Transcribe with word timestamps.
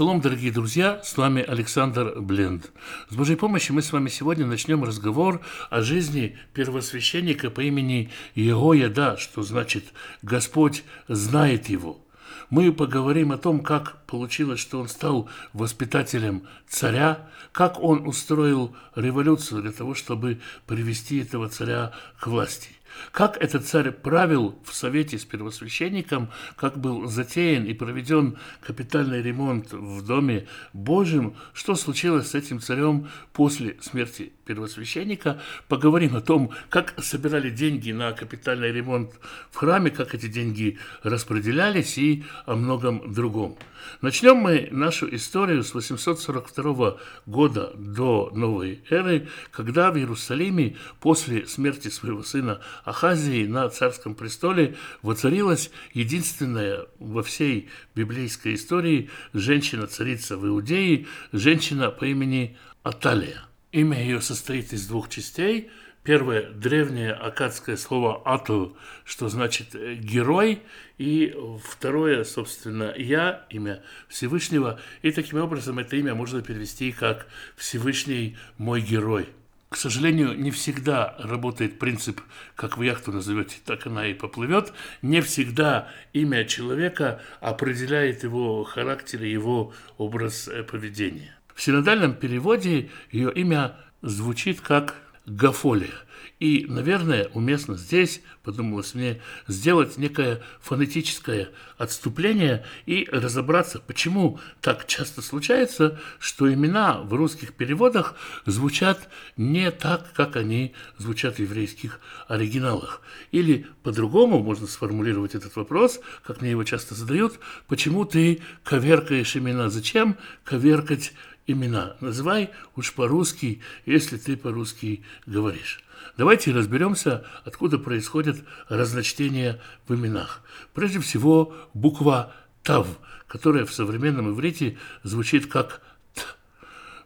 Шалом, 0.00 0.22
дорогие 0.22 0.50
друзья, 0.50 1.02
с 1.04 1.14
вами 1.18 1.42
Александр 1.42 2.18
Бленд. 2.18 2.72
С 3.10 3.14
Божьей 3.14 3.36
помощью 3.36 3.74
мы 3.74 3.82
с 3.82 3.92
вами 3.92 4.08
сегодня 4.08 4.46
начнем 4.46 4.82
разговор 4.82 5.42
о 5.68 5.82
жизни 5.82 6.38
первосвященника 6.54 7.50
по 7.50 7.60
имени 7.60 8.10
Егояда, 8.34 9.18
что 9.18 9.42
значит 9.42 9.92
«Господь 10.22 10.84
знает 11.06 11.68
его». 11.68 12.00
Мы 12.48 12.72
поговорим 12.72 13.30
о 13.30 13.36
том, 13.36 13.60
как 13.60 14.06
получилось, 14.06 14.58
что 14.58 14.80
он 14.80 14.88
стал 14.88 15.28
воспитателем 15.52 16.44
царя, 16.66 17.28
как 17.52 17.78
он 17.78 18.08
устроил 18.08 18.74
революцию 18.94 19.60
для 19.60 19.72
того, 19.72 19.92
чтобы 19.94 20.40
привести 20.66 21.18
этого 21.18 21.50
царя 21.50 21.92
к 22.18 22.26
власти. 22.26 22.70
Как 23.12 23.36
этот 23.36 23.66
царь 23.66 23.90
правил 23.90 24.58
в 24.64 24.74
совете 24.74 25.18
с 25.18 25.24
первосвященником, 25.24 26.30
как 26.56 26.78
был 26.78 27.06
затеян 27.06 27.64
и 27.64 27.74
проведен 27.74 28.38
капитальный 28.60 29.22
ремонт 29.22 29.72
в 29.72 30.06
Доме 30.06 30.46
Божьем, 30.72 31.34
что 31.52 31.74
случилось 31.74 32.30
с 32.30 32.34
этим 32.34 32.60
царем 32.60 33.08
после 33.32 33.76
смерти 33.80 34.32
первосвященника, 34.50 35.40
поговорим 35.68 36.16
о 36.16 36.20
том, 36.20 36.50
как 36.70 36.94
собирали 36.98 37.50
деньги 37.50 37.92
на 37.92 38.10
капитальный 38.10 38.72
ремонт 38.72 39.12
в 39.52 39.56
храме, 39.56 39.92
как 39.92 40.12
эти 40.12 40.26
деньги 40.26 40.76
распределялись 41.04 41.96
и 41.98 42.24
о 42.46 42.56
многом 42.56 43.12
другом. 43.12 43.56
Начнем 44.02 44.36
мы 44.36 44.68
нашу 44.72 45.14
историю 45.14 45.62
с 45.62 45.72
842 45.72 46.96
года 47.26 47.72
до 47.76 48.30
новой 48.34 48.82
эры, 48.90 49.28
когда 49.52 49.92
в 49.92 49.96
Иерусалиме 49.96 50.76
после 50.98 51.46
смерти 51.46 51.88
своего 51.88 52.24
сына 52.24 52.60
Ахазии 52.84 53.46
на 53.46 53.68
царском 53.68 54.16
престоле 54.16 54.74
воцарилась 55.02 55.70
единственная 55.94 56.86
во 56.98 57.22
всей 57.22 57.68
библейской 57.94 58.54
истории 58.54 59.10
женщина-царица 59.32 60.36
в 60.36 60.44
Иудее, 60.44 61.06
женщина 61.32 61.92
по 61.92 62.04
имени 62.04 62.56
Аталия. 62.82 63.49
Имя 63.72 64.02
ее 64.02 64.20
состоит 64.20 64.72
из 64.72 64.86
двух 64.88 65.08
частей. 65.08 65.70
Первое– 66.02 66.50
древнее 66.54 67.12
акадское 67.12 67.76
слово 67.76 68.22
«ату», 68.24 68.76
что 69.04 69.28
значит 69.28 69.74
э, 69.74 69.94
«герой», 69.94 70.62
и 70.96 71.36
второе, 71.62 72.24
собственно, 72.24 72.94
«я», 72.96 73.46
имя 73.50 73.82
Всевышнего, 74.08 74.80
и 75.02 75.12
таким 75.12 75.40
образом 75.40 75.78
это 75.78 75.96
имя 75.96 76.14
можно 76.14 76.40
перевести 76.40 76.90
как 76.90 77.26
«Всевышний 77.54 78.38
мой 78.56 78.80
герой». 78.80 79.28
К 79.68 79.76
сожалению, 79.76 80.36
не 80.36 80.50
всегда 80.50 81.14
работает 81.18 81.78
принцип, 81.78 82.20
как 82.56 82.76
вы 82.76 82.86
яхту 82.86 83.12
назовете, 83.12 83.58
так 83.64 83.86
она 83.86 84.06
и 84.08 84.14
поплывет. 84.14 84.72
Не 85.02 85.20
всегда 85.20 85.92
имя 86.12 86.44
человека 86.44 87.20
определяет 87.40 88.24
его 88.24 88.64
характер 88.64 89.22
и 89.22 89.30
его 89.30 89.72
образ 89.96 90.48
э, 90.48 90.64
поведения. 90.64 91.36
В 91.54 91.62
синодальном 91.62 92.14
переводе 92.14 92.90
ее 93.10 93.32
имя 93.32 93.76
звучит 94.02 94.60
как 94.60 94.94
Гафолия. 95.26 95.94
И, 96.40 96.64
наверное, 96.68 97.28
уместно 97.34 97.76
здесь, 97.76 98.22
подумалось 98.42 98.94
мне, 98.94 99.20
сделать 99.46 99.98
некое 99.98 100.42
фонетическое 100.62 101.50
отступление 101.76 102.64
и 102.86 103.06
разобраться, 103.12 103.78
почему 103.78 104.40
так 104.62 104.86
часто 104.86 105.20
случается, 105.20 106.00
что 106.18 106.52
имена 106.52 107.02
в 107.02 107.12
русских 107.12 107.52
переводах 107.52 108.14
звучат 108.46 109.10
не 109.36 109.70
так, 109.70 110.12
как 110.14 110.36
они 110.36 110.74
звучат 110.96 111.36
в 111.36 111.40
еврейских 111.40 112.00
оригиналах. 112.26 113.02
Или 113.32 113.66
по-другому 113.82 114.42
можно 114.42 114.66
сформулировать 114.66 115.34
этот 115.34 115.56
вопрос, 115.56 116.00
как 116.24 116.40
мне 116.40 116.52
его 116.52 116.64
часто 116.64 116.94
задают, 116.94 117.38
почему 117.68 118.06
ты 118.06 118.40
коверкаешь 118.64 119.36
имена, 119.36 119.68
зачем 119.68 120.16
коверкать 120.44 121.12
имена. 121.52 121.96
Называй 122.00 122.50
уж 122.76 122.92
по-русски, 122.92 123.60
если 123.86 124.16
ты 124.16 124.36
по-русски 124.36 125.04
говоришь. 125.26 125.82
Давайте 126.16 126.52
разберемся, 126.52 127.24
откуда 127.44 127.78
происходит 127.78 128.44
разночтение 128.68 129.60
в 129.86 129.94
именах. 129.94 130.42
Прежде 130.74 131.00
всего, 131.00 131.54
буква 131.74 132.34
«тав», 132.62 132.86
которая 133.26 133.64
в 133.64 133.72
современном 133.72 134.30
иврите 134.30 134.78
звучит 135.02 135.46
как 135.46 135.82
«т». 136.14 136.22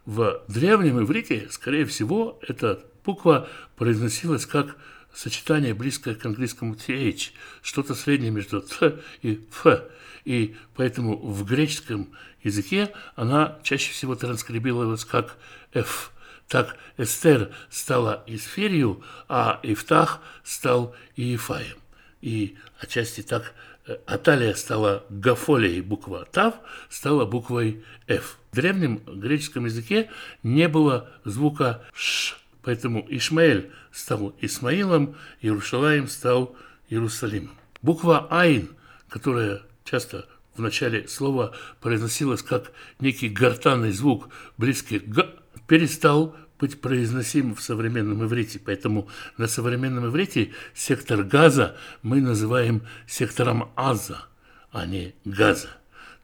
В 0.07 0.43
древнем 0.49 1.03
иврите, 1.03 1.49
скорее 1.51 1.85
всего, 1.85 2.39
эта 2.47 2.85
буква 3.05 3.49
произносилась 3.77 4.47
как 4.47 4.77
сочетание, 5.15 5.75
близкое 5.75 6.15
к 6.15 6.27
английскому 6.27 6.75
th, 6.75 7.31
что-то 7.63 7.95
среднее 7.95 8.31
между 8.31 8.61
т 8.61 9.01
и 9.23 9.41
ф. 9.51 9.83
И 10.25 10.57
поэтому 10.75 11.17
в 11.17 11.45
греческом 11.45 12.09
языке 12.43 12.93
она 13.15 13.59
чаще 13.63 13.93
всего 13.93 14.15
транскрибировалась 14.15 15.05
как 15.05 15.37
f. 15.73 16.11
Так 16.49 16.77
Эстер 16.99 17.55
стала 17.71 18.23
Исферию, 18.27 19.03
а 19.29 19.61
Ифтах 19.63 20.21
стал 20.43 20.95
Иефаем. 21.17 21.79
И 22.21 22.57
отчасти 22.79 23.23
так 23.23 23.55
э, 23.87 23.97
Аталия 24.07 24.55
стала 24.55 25.05
Гафолией, 25.09 25.81
буква 25.81 26.27
Тав 26.31 26.55
стала 26.89 27.25
буквой 27.25 27.85
F. 28.07 28.39
В 28.51 28.57
древнем 28.57 28.99
греческом 29.07 29.65
языке 29.65 30.11
не 30.43 30.69
было 30.69 31.11
звука 31.25 31.83
Ш, 31.95 32.37
поэтому 32.65 33.07
Ишмаэль 33.09 33.71
стал 33.93 34.35
Исмаилом, 34.41 35.17
Иерушалаем 35.41 36.09
стал 36.09 36.57
Иерусалимом. 36.89 37.57
Буква 37.83 38.27
Айн, 38.31 38.71
которая 39.09 39.63
часто 39.85 40.27
в 40.57 40.61
начале 40.61 41.07
слова 41.09 41.55
произносилась 41.81 42.43
как 42.43 42.73
некий 43.01 43.29
гортанный 43.29 43.93
звук, 43.93 44.29
близкий 44.57 44.99
к 44.99 45.09
«г», 45.09 45.29
перестал 45.67 46.37
быть 46.59 46.81
произносим 46.81 47.55
в 47.55 47.63
современном 47.63 48.25
иврите. 48.25 48.61
Поэтому 48.65 49.09
на 49.37 49.47
современном 49.47 50.07
иврите 50.07 50.53
сектор 50.73 51.23
газа 51.23 51.77
мы 52.03 52.21
называем 52.21 52.83
сектором 53.07 53.73
аза, 53.77 54.23
а 54.71 54.87
не 54.87 55.15
газа. 55.25 55.69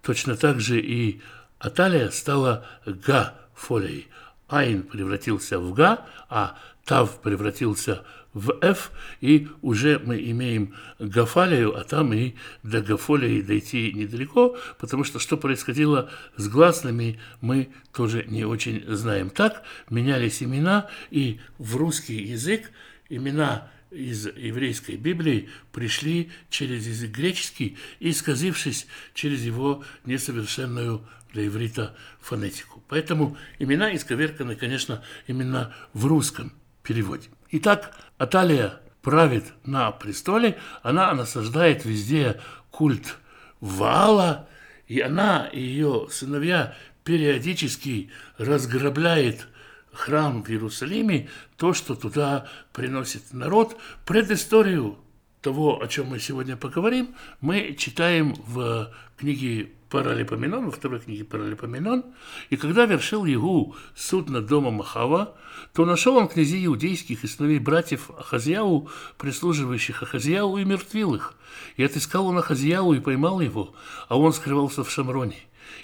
Точно 0.03 0.37
так 0.37 0.61
же 0.61 0.81
и 0.81 1.21
Аталия 1.59 2.11
стала 2.11 2.67
га-фолией. 2.87 4.09
Айн 4.51 4.83
превратился 4.83 5.59
в 5.59 5.73
га, 5.73 6.07
а 6.29 6.59
тав 6.85 7.21
превратился 7.21 8.05
в 8.33 8.53
F, 8.61 8.93
и 9.21 9.49
уже 9.61 9.99
мы 9.99 10.19
имеем 10.31 10.75
Гафалию, 10.99 11.77
а 11.77 11.85
там 11.85 12.13
и 12.13 12.35
до 12.63 12.81
Гафолии 12.81 13.43
дойти 13.43 13.93
недалеко, 13.93 14.57
потому 14.79 15.05
что 15.05 15.19
что 15.19 15.37
происходило 15.37 16.11
с 16.37 16.49
гласными, 16.49 17.19
мы 17.41 17.71
тоже 17.93 18.25
не 18.29 18.45
очень 18.45 18.85
знаем. 18.87 19.31
Так 19.31 19.63
менялись 19.89 20.43
имена, 20.43 20.89
и 21.11 21.41
в 21.59 21.77
русский 21.77 22.23
язык 22.23 22.71
имена 23.09 23.69
из 23.91 24.27
еврейской 24.27 24.97
Библии 24.97 25.49
пришли 25.73 26.31
через 26.49 26.87
язык 26.87 27.11
греческий, 27.11 27.77
исказившись 27.99 28.87
через 29.15 29.43
его 29.43 29.85
несовершенную 30.05 31.07
для 31.33 31.47
иврита 31.47 31.97
фонетику. 32.21 32.83
Поэтому 32.89 33.37
имена 33.59 33.95
исковерканы, 33.95 34.57
конечно, 34.57 35.03
именно 35.27 35.75
в 35.93 36.07
русском 36.07 36.53
переводе. 36.83 37.29
Итак, 37.51 37.97
Аталия 38.19 38.81
правит 39.03 39.45
на 39.65 39.91
престоле, 39.91 40.59
она 40.83 41.13
насаждает 41.15 41.85
везде 41.85 42.41
культ 42.71 43.17
Ваала, 43.61 44.49
и 44.87 45.01
она 45.01 45.47
и 45.53 45.61
ее 45.61 46.09
сыновья 46.11 46.75
периодически 47.05 48.11
разграбляет 48.39 49.47
храм 49.93 50.43
в 50.43 50.51
Иерусалиме, 50.51 51.29
то, 51.57 51.73
что 51.73 51.95
туда 51.95 52.49
приносит 52.73 53.33
народ. 53.33 53.77
Предысторию 54.07 54.99
того, 55.41 55.83
о 55.83 55.89
чем 55.89 56.09
мы 56.09 56.19
сегодня 56.19 56.57
поговорим, 56.57 57.15
мы 57.41 57.75
читаем 57.79 58.35
в 58.47 58.93
книге 59.17 59.71
Паралипоменон, 59.91 60.67
во 60.67 60.71
второй 60.71 61.01
книге 61.01 61.25
Паралипоменон. 61.25 62.05
И 62.49 62.57
когда 62.57 62.87
вершил 62.87 63.25
Егу 63.25 63.75
суд 63.97 64.29
над 64.29 64.47
домом 64.47 64.81
Ахава, 64.81 65.35
то 65.75 65.85
нашел 65.85 66.17
он 66.17 66.29
князей 66.29 66.65
иудейских 66.67 67.25
и 67.25 67.27
сыновей 67.27 67.59
братьев 67.59 68.11
Ахазьяу, 68.17 68.89
прислуживающих 69.19 70.03
Ахазьяу, 70.03 70.59
и 70.59 70.65
мертвил 70.65 71.15
их. 71.15 71.35
И 71.77 71.83
отыскал 71.83 72.27
он 72.27 72.39
Ахазьяу 72.39 72.93
и 72.93 73.01
поймал 73.01 73.41
его, 73.41 73.75
а 74.09 74.17
он 74.17 74.33
скрывался 74.33 74.85
в 74.85 74.91
Шамроне. 74.91 75.37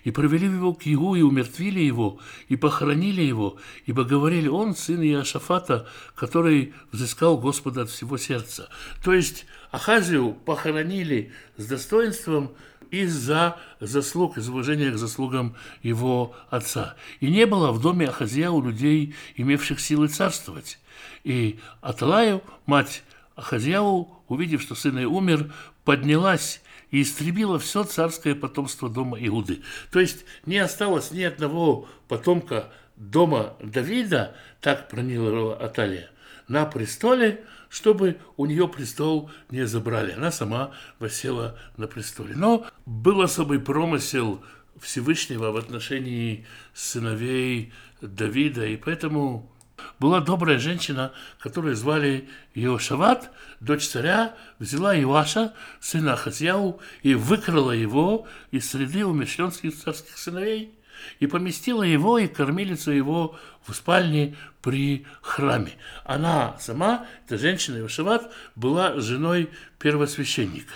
И 0.05 0.11
провели 0.11 0.47
его 0.47 0.75
к 0.75 0.83
Егу, 0.85 1.15
и 1.15 1.23
умертвили 1.23 1.81
его, 1.81 2.19
и 2.49 2.57
похоронили 2.57 3.23
его, 3.23 3.57
ибо 3.87 4.05
говорили, 4.05 4.49
он 4.49 4.75
сын 4.75 5.03
Иошафата, 5.03 5.89
который 6.15 6.75
взыскал 6.93 7.39
Господа 7.39 7.83
от 7.83 7.91
всего 7.91 8.19
сердца. 8.19 8.69
То 9.05 9.13
есть 9.13 9.47
Ахазию 9.71 10.33
похоронили 10.33 11.33
с 11.57 11.67
достоинством, 11.67 12.51
из-за 12.91 13.57
заслуг, 13.81 14.39
из 14.39 14.49
уважения 14.49 14.91
к 14.91 14.99
заслугам 14.99 15.57
его 15.83 16.35
отца. 16.51 16.97
И 17.21 17.31
не 17.31 17.47
было 17.47 17.73
в 17.73 17.81
доме 17.81 18.09
Ахазия 18.09 18.51
у 18.51 18.63
людей, 18.63 19.15
имевших 19.37 19.81
силы 19.81 20.09
царствовать. 20.09 20.79
И 21.25 21.59
Аталаю, 21.81 22.43
мать 22.67 23.03
Ахазьяу, 23.35 24.23
увидев, 24.29 24.63
что 24.63 24.75
сын 24.75 24.97
ее 24.97 25.09
умер, 25.09 25.53
поднялась 25.85 26.63
и 26.97 27.03
истребила 27.03 27.59
все 27.59 27.85
царское 27.85 28.35
потомство 28.35 28.89
дома 28.89 29.19
Иуды. 29.21 29.61
То 29.93 30.01
есть 30.01 30.25
не 30.47 30.57
осталось 30.57 31.11
ни 31.11 31.23
одного 31.23 31.87
потомка 32.09 32.73
дома 32.97 33.55
Давида, 33.63 34.35
так 34.63 34.89
пронила 34.89 35.55
Аталия, 35.57 36.09
на 36.49 36.65
престоле, 36.65 37.45
чтобы 37.69 38.17
у 38.39 38.47
нее 38.47 38.67
престол 38.67 39.31
не 39.51 39.67
забрали. 39.67 40.13
Она 40.13 40.31
сама 40.31 40.71
восела 40.99 41.59
на 41.77 41.87
престоле. 41.87 42.35
Но 42.35 42.65
был 42.87 43.21
особый 43.21 43.59
промысел 43.59 44.43
Всевышнего 44.81 45.51
в 45.51 45.57
отношении 45.59 46.47
сыновей 46.73 47.75
Давида, 48.01 48.65
и 48.65 48.79
поэтому 48.79 49.53
была 49.99 50.21
добрая 50.21 50.59
женщина, 50.59 51.13
которую 51.39 51.77
звали 51.77 52.29
Иошават, 52.55 53.31
дочь 53.61 53.89
царя, 53.89 54.35
взяла 54.59 54.99
Иоаша, 54.99 55.55
сына 55.81 56.17
Хазьяу, 56.17 56.81
и 57.03 57.15
выкрала 57.15 57.73
его 57.73 58.27
из 58.51 58.71
среды 58.71 59.05
умерщенских 59.05 59.77
царских 59.77 60.19
сыновей 60.19 60.77
и 61.21 61.27
поместила 61.27 61.83
его 61.83 62.19
и 62.19 62.27
кормилицу 62.27 62.91
его 62.91 63.39
в 63.67 63.75
спальне 63.75 64.37
при 64.63 65.07
храме. 65.23 65.73
Она 66.05 66.57
сама, 66.59 67.07
эта 67.27 67.39
женщина 67.39 67.79
Иошават, 67.79 68.33
была 68.55 68.99
женой 69.01 69.51
первосвященника. 69.79 70.75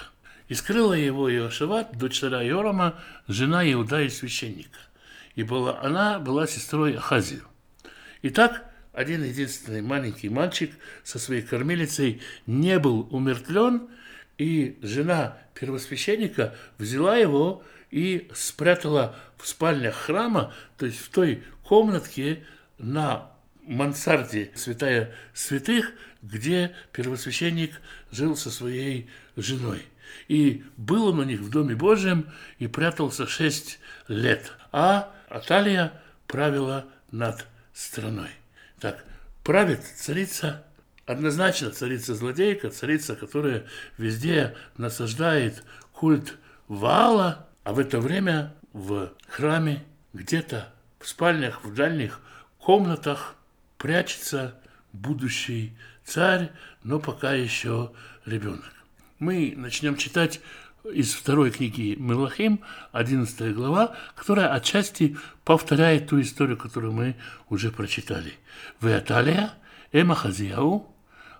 И 0.48 0.54
скрыла 0.54 0.94
его 0.94 1.32
Иошават, 1.32 1.96
дочь 1.96 2.20
царя 2.20 2.42
Йорома, 2.42 2.96
жена 3.28 3.70
Иуда 3.72 4.02
и 4.02 4.08
священника. 4.08 4.78
И 5.36 5.42
была, 5.42 5.80
она 5.80 6.18
была 6.18 6.46
сестрой 6.46 6.96
Ахазию. 6.96 7.44
Итак, 8.22 8.69
один 9.00 9.24
единственный 9.24 9.80
маленький 9.80 10.28
мальчик 10.28 10.72
со 11.02 11.18
своей 11.18 11.42
кормилицей 11.42 12.20
не 12.46 12.78
был 12.78 13.08
умертвлен, 13.10 13.88
и 14.36 14.78
жена 14.82 15.38
первосвященника 15.54 16.54
взяла 16.78 17.16
его 17.16 17.64
и 17.90 18.28
спрятала 18.34 19.16
в 19.38 19.48
спальнях 19.48 19.94
храма, 19.94 20.52
то 20.76 20.86
есть 20.86 20.98
в 20.98 21.08
той 21.08 21.42
комнатке 21.64 22.44
на 22.78 23.30
мансарде 23.62 24.50
святая 24.54 25.14
святых, 25.34 25.92
где 26.22 26.74
первосвященник 26.92 27.80
жил 28.10 28.36
со 28.36 28.50
своей 28.50 29.08
женой. 29.36 29.82
И 30.28 30.64
был 30.76 31.08
он 31.08 31.20
у 31.20 31.24
них 31.24 31.40
в 31.40 31.50
Доме 31.50 31.74
Божьем 31.74 32.28
и 32.58 32.66
прятался 32.66 33.26
шесть 33.26 33.78
лет. 34.08 34.52
А 34.72 35.14
Аталия 35.28 35.92
правила 36.26 36.86
над 37.10 37.46
страной. 37.72 38.39
Так, 38.80 39.04
правит 39.44 39.84
царица, 39.84 40.64
однозначно 41.04 41.70
царица-злодейка, 41.70 42.70
царица, 42.70 43.14
которая 43.14 43.66
везде 43.98 44.56
насаждает 44.78 45.62
культ 45.92 46.38
Ваала, 46.66 47.46
а 47.62 47.74
в 47.74 47.78
это 47.78 48.00
время 48.00 48.54
в 48.72 49.12
храме 49.28 49.84
где-то 50.14 50.72
в 50.98 51.06
спальнях, 51.08 51.62
в 51.62 51.74
дальних 51.74 52.20
комнатах 52.58 53.36
прячется 53.76 54.54
будущий 54.92 55.76
царь, 56.04 56.50
но 56.82 57.00
пока 57.00 57.32
еще 57.32 57.92
ребенок. 58.24 58.72
Мы 59.18 59.52
начнем 59.56 59.96
читать 59.96 60.40
из 60.84 61.12
второй 61.12 61.50
книги 61.50 61.96
Мелахим, 61.98 62.60
11 62.92 63.54
глава, 63.54 63.94
которая 64.14 64.52
отчасти 64.52 65.16
повторяет 65.44 66.08
ту 66.08 66.20
историю, 66.20 66.56
которую 66.56 66.92
мы 66.92 67.16
уже 67.48 67.70
прочитали. 67.70 68.34
Вы 68.80 68.94
Аталия, 68.94 69.52
Эма 69.92 70.14
Хазияу, 70.14 70.94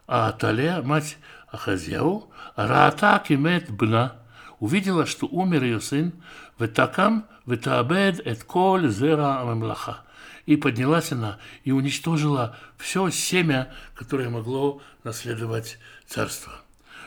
а 0.07 0.29
Аталия, 0.29 0.83
мать 0.83 1.19
Ахазияу, 1.51 2.31
Раата 2.57 3.23
Кимет 3.27 3.71
Бна, 3.71 4.17
увидела, 4.59 5.07
что 5.07 5.27
умер 5.27 5.65
ее 5.65 5.81
сын, 5.81 6.13
Ветакам, 6.59 7.27
Ветаабед, 7.47 8.21
Эт 8.27 8.45
Коль, 8.45 8.89
Зера 8.89 9.41
Амамлаха. 9.41 10.01
И 10.47 10.57
поднялась 10.57 11.13
она 11.13 11.39
и 11.65 11.71
уничтожила 11.71 12.57
все 12.77 13.09
семя, 13.11 13.73
которое 13.95 14.31
могло 14.31 14.83
наследовать 15.05 15.79
царство. 16.07 16.53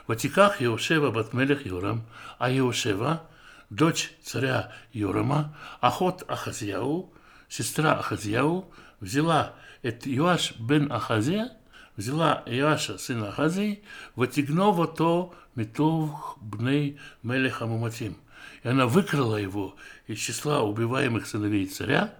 Ватиках 0.08 0.62
Иошева 0.62 1.12
Батмелех 1.12 1.66
Юрам, 1.66 2.06
а 2.38 2.52
Иошева, 2.52 3.24
дочь 3.70 4.12
царя 4.24 4.72
Юрама, 4.92 5.56
Ахот 5.80 6.24
Ахазьяу, 6.28 7.14
сестра 7.48 7.94
Ахазьяу, 7.94 8.70
взяла 9.00 9.54
это 9.82 10.14
Иоаш 10.14 10.56
бен 10.60 10.92
Ахазе, 10.92 11.52
взяла 11.96 12.44
Иоаша, 12.46 12.98
сына 12.98 13.30
Ахази, 13.30 13.84
ватигнова 14.16 14.88
то 14.88 15.34
метов 15.56 16.38
бней 16.42 17.00
мелеха 17.22 17.66
муматим. 17.66 18.18
И 18.64 18.68
она 18.68 18.88
выкрала 18.88 19.38
его 19.38 19.76
из 20.08 20.20
числа 20.20 20.64
убиваемых 20.64 21.28
сыновей 21.28 21.66
царя, 21.68 22.14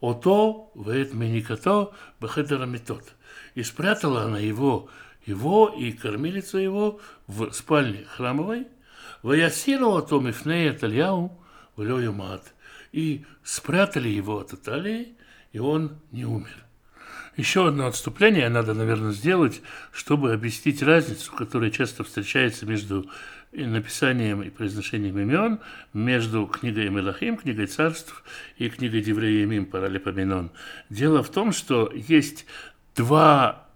ото 0.00 0.70
веет 0.74 1.12
миникато 1.12 1.92
бахедера 2.20 2.66
метод. 2.66 3.04
И 3.54 3.62
спрятала 3.62 4.22
она 4.22 4.38
его 4.38 4.88
его 5.28 5.68
и 5.68 5.92
кормилицу 5.92 6.58
его 6.58 7.00
в 7.26 7.52
спальне 7.52 8.04
храмовой, 8.04 8.66
Ваясирова 9.22 10.02
то 10.02 10.20
мифнея 10.20 10.72
Тальяу 10.72 11.38
в 11.76 12.12
мат. 12.12 12.54
И 12.92 13.24
спрятали 13.42 14.08
его 14.08 14.38
от 14.38 14.54
Италии, 14.54 15.16
и 15.52 15.58
он 15.58 15.98
не 16.12 16.24
умер. 16.24 16.64
Еще 17.36 17.68
одно 17.68 17.86
отступление 17.86 18.48
надо, 18.48 18.74
наверное, 18.74 19.12
сделать, 19.12 19.60
чтобы 19.92 20.32
объяснить 20.32 20.82
разницу, 20.82 21.30
которая 21.32 21.70
часто 21.70 22.02
встречается 22.02 22.66
между 22.66 23.08
написанием 23.52 24.42
и 24.42 24.50
произношением 24.50 25.18
имен, 25.18 25.60
между 25.92 26.46
книгой 26.46 26.88
Мелахим, 26.88 27.36
книгой 27.36 27.66
царств 27.66 28.24
и 28.56 28.68
книгой 28.68 29.02
Девреемим 29.02 29.66
Паралипоменон. 29.66 30.50
Дело 30.90 31.22
в 31.22 31.30
том, 31.30 31.52
что 31.52 31.92
есть 31.94 32.46
два 32.96 33.67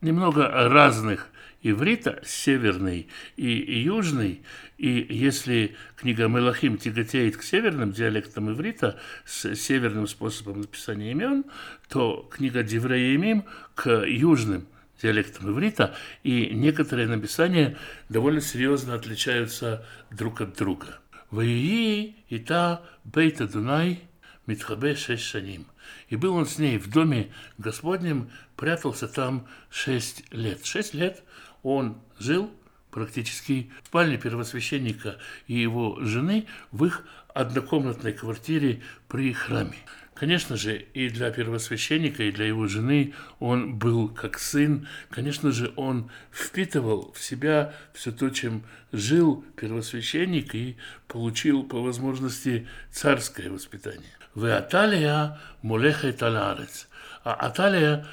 немного 0.00 0.48
разных 0.68 1.28
иврита, 1.62 2.20
северный 2.24 3.08
и 3.36 3.80
южный, 3.80 4.42
и 4.76 5.06
если 5.10 5.76
книга 5.96 6.28
Мелахим 6.28 6.78
тяготеет 6.78 7.36
к 7.36 7.42
северным 7.42 7.92
диалектам 7.92 8.50
иврита 8.50 8.98
с 9.24 9.54
северным 9.56 10.06
способом 10.06 10.60
написания 10.60 11.10
имен, 11.10 11.44
то 11.88 12.28
книга 12.30 12.62
Диврея 12.62 13.44
к 13.74 14.04
южным 14.06 14.68
диалектам 15.02 15.50
иврита, 15.52 15.94
и 16.22 16.50
некоторые 16.52 17.08
написания 17.08 17.76
довольно 18.08 18.40
серьезно 18.40 18.94
отличаются 18.94 19.84
друг 20.10 20.40
от 20.40 20.56
друга. 20.56 20.98
Ваии 21.30 22.16
и 22.28 22.38
та 22.38 22.82
бейта 23.04 23.46
Дунай 23.46 24.07
Митхабе 24.48 24.96
шесть 24.96 25.24
шаним. 25.24 25.66
И 26.08 26.16
был 26.16 26.34
он 26.34 26.46
с 26.46 26.58
ней 26.58 26.78
в 26.78 26.90
доме 26.90 27.30
Господнем, 27.58 28.30
прятался 28.56 29.06
там 29.06 29.46
шесть 29.68 30.24
лет. 30.32 30.64
Шесть 30.64 30.94
лет 30.94 31.22
он 31.62 31.98
жил 32.18 32.50
практически 32.90 33.70
в 33.82 33.88
спальне 33.88 34.16
первосвященника 34.16 35.18
и 35.46 35.54
его 35.54 35.98
жены 36.00 36.46
в 36.72 36.86
их 36.86 37.04
однокомнатной 37.34 38.14
квартире 38.14 38.80
при 39.06 39.34
храме. 39.34 39.76
Конечно 40.14 40.56
же, 40.56 40.78
и 40.94 41.10
для 41.10 41.30
первосвященника, 41.30 42.24
и 42.24 42.32
для 42.32 42.46
его 42.46 42.66
жены 42.66 43.14
он 43.38 43.78
был 43.78 44.08
как 44.08 44.38
сын. 44.38 44.88
Конечно 45.10 45.52
же, 45.52 45.72
он 45.76 46.10
впитывал 46.32 47.12
в 47.12 47.22
себя 47.22 47.74
все 47.92 48.10
то, 48.10 48.30
чем 48.30 48.64
жил 48.92 49.44
первосвященник, 49.56 50.54
и 50.54 50.76
получил 51.06 51.62
по 51.62 51.80
возможности 51.80 52.66
царское 52.90 53.50
воспитание. 53.50 54.17
Аталия 54.34 55.38
молехет 55.62 56.22
аларец. 56.22 56.88
А 57.24 57.34
Аталия 57.34 58.06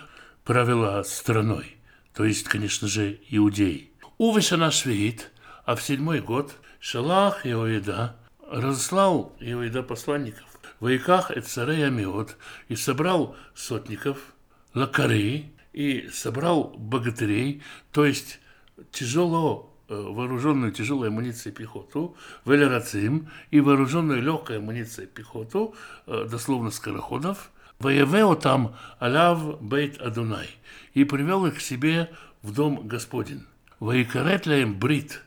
правила 0.44 1.04
страной, 1.04 1.78
то 2.14 2.26
есть, 2.26 2.44
конечно 2.46 2.88
же, 2.88 3.20
иудеи. 3.30 3.92
Увешана 4.18 4.72
швеит, 4.72 5.32
а 5.66 5.76
в 5.76 5.82
седьмой 5.82 6.22
год 6.22 6.56
Шалах 6.80 7.46
Иоида 7.46 8.16
разослал 8.48 9.36
Иоида 9.40 9.84
посланников 9.84 10.46
в 10.80 10.88
Иках 10.88 11.32
и 11.32 11.42
царей 11.42 11.88
Амиот 11.88 12.38
и 12.68 12.76
собрал 12.76 13.36
сотников, 13.54 14.18
лакары 14.74 15.46
и 15.74 16.10
собрал 16.14 16.76
богатырей, 16.78 17.64
то 17.92 18.06
есть 18.06 18.40
тяжело 18.92 19.75
вооруженную 19.88 20.72
тяжелой 20.72 21.10
амуницией 21.10 21.54
пехоту, 21.56 22.16
велерацим 22.46 23.30
и 23.52 23.60
вооруженную 23.60 24.22
легкой 24.22 24.58
амуницией 24.58 25.08
пехоту, 25.08 25.76
э, 26.08 26.28
дословно 26.30 26.72
скороходов, 26.72 27.52
воевео 27.80 28.36
там 28.36 28.76
аляв 29.00 29.62
бейт 29.62 30.02
Адунай, 30.02 30.50
и 30.94 31.04
привел 31.04 31.46
их 31.46 31.58
к 31.58 31.62
себе 31.62 32.10
в 32.42 32.54
дом 32.54 32.88
Господень. 32.88 33.44
Воикарет 33.80 34.48
им 34.48 34.80
брит, 34.80 35.22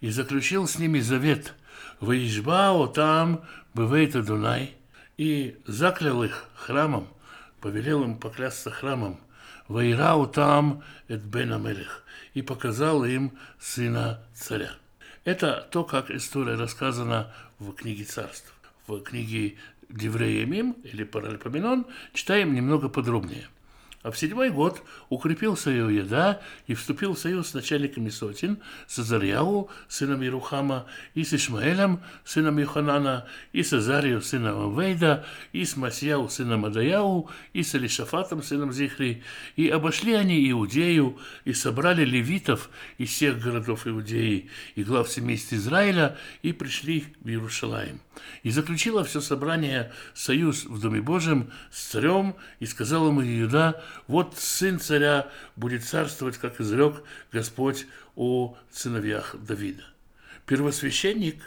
и 0.00 0.10
заключил 0.10 0.66
с 0.66 0.78
ними 0.78 1.00
завет, 1.00 1.54
воижбао 2.00 2.86
там 2.86 3.42
бывает 3.74 4.16
Адунай, 4.16 4.74
и 5.18 5.58
заклял 5.66 6.22
их 6.24 6.48
храмом, 6.54 7.06
повелел 7.60 8.02
им 8.02 8.16
поклясться 8.16 8.70
храмом, 8.70 9.20
Вайрау 9.68 10.26
там 10.26 10.82
эт 11.06 11.22
бен 11.22 11.52
Амелех, 11.52 12.02
и 12.34 12.42
показал 12.42 13.04
им 13.04 13.32
сына 13.58 14.20
царя. 14.34 14.72
Это 15.24 15.66
то, 15.70 15.84
как 15.84 16.10
история 16.10 16.54
рассказана 16.54 17.32
в 17.58 17.72
книге 17.72 18.04
царств. 18.04 18.52
В 18.86 19.00
книге 19.00 19.56
Деврея 19.88 20.46
Мим 20.46 20.76
или 20.84 21.04
Паралипоменон 21.04 21.86
читаем 22.12 22.54
немного 22.54 22.88
подробнее– 22.88 23.48
а 24.02 24.10
в 24.10 24.18
седьмой 24.18 24.50
год 24.50 24.82
укрепился 25.10 25.70
Иоеда 25.70 26.40
и 26.66 26.74
вступил 26.74 27.14
в 27.14 27.18
союз 27.18 27.48
с 27.48 27.54
начальниками 27.54 28.08
сотен, 28.08 28.58
с 28.86 28.98
Азарьяу, 28.98 29.68
сыном 29.88 30.22
Ерухама, 30.22 30.86
и 31.14 31.22
с 31.22 31.34
Ишмаэлем, 31.34 32.00
сыном 32.24 32.58
Юханана, 32.58 33.26
и 33.52 33.62
с 33.62 33.72
Азарию, 33.74 34.22
сыном 34.22 34.78
Авейда, 34.78 35.26
и 35.52 35.66
с 35.66 35.76
Масьяу, 35.76 36.30
сыном 36.30 36.64
Адаяу, 36.64 37.28
и 37.52 37.62
с 37.62 37.74
Элишафатом, 37.74 38.42
сыном 38.42 38.72
Зихри. 38.72 39.22
И 39.56 39.68
обошли 39.68 40.14
они 40.14 40.50
Иудею, 40.50 41.18
и 41.44 41.52
собрали 41.52 42.04
левитов 42.04 42.70
из 42.96 43.10
всех 43.10 43.38
городов 43.38 43.86
Иудеи, 43.86 44.48
и 44.76 44.82
глав 44.82 45.10
семейств 45.10 45.52
Израиля, 45.52 46.16
и 46.42 46.52
пришли 46.52 47.04
в 47.20 47.28
Иерушалаим. 47.28 48.00
И 48.42 48.50
заключила 48.50 49.04
все 49.04 49.20
собрание 49.20 49.92
союз 50.14 50.64
в 50.64 50.80
Доме 50.80 51.00
Божьем 51.00 51.50
с 51.70 51.82
царем, 51.82 52.36
и 52.58 52.66
сказал 52.66 53.08
ему 53.08 53.22
Иуда, 53.22 53.82
вот 54.06 54.38
сын 54.38 54.80
царя 54.80 55.30
будет 55.56 55.84
царствовать, 55.84 56.38
как 56.38 56.60
изрек 56.60 57.02
Господь 57.32 57.86
о 58.16 58.56
сыновьях 58.70 59.36
Давида. 59.38 59.84
Первосвященник 60.46 61.42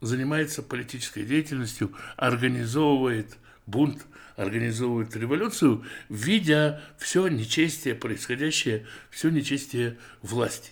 занимается 0.00 0.62
политической 0.62 1.24
деятельностью, 1.24 1.92
организовывает 2.16 3.36
бунт, 3.66 4.06
организовывает 4.36 5.16
революцию, 5.16 5.84
видя 6.08 6.80
все 6.98 7.28
нечестие 7.28 7.94
происходящее, 7.94 8.86
все 9.10 9.30
нечестие 9.30 9.98
власти. 10.22 10.70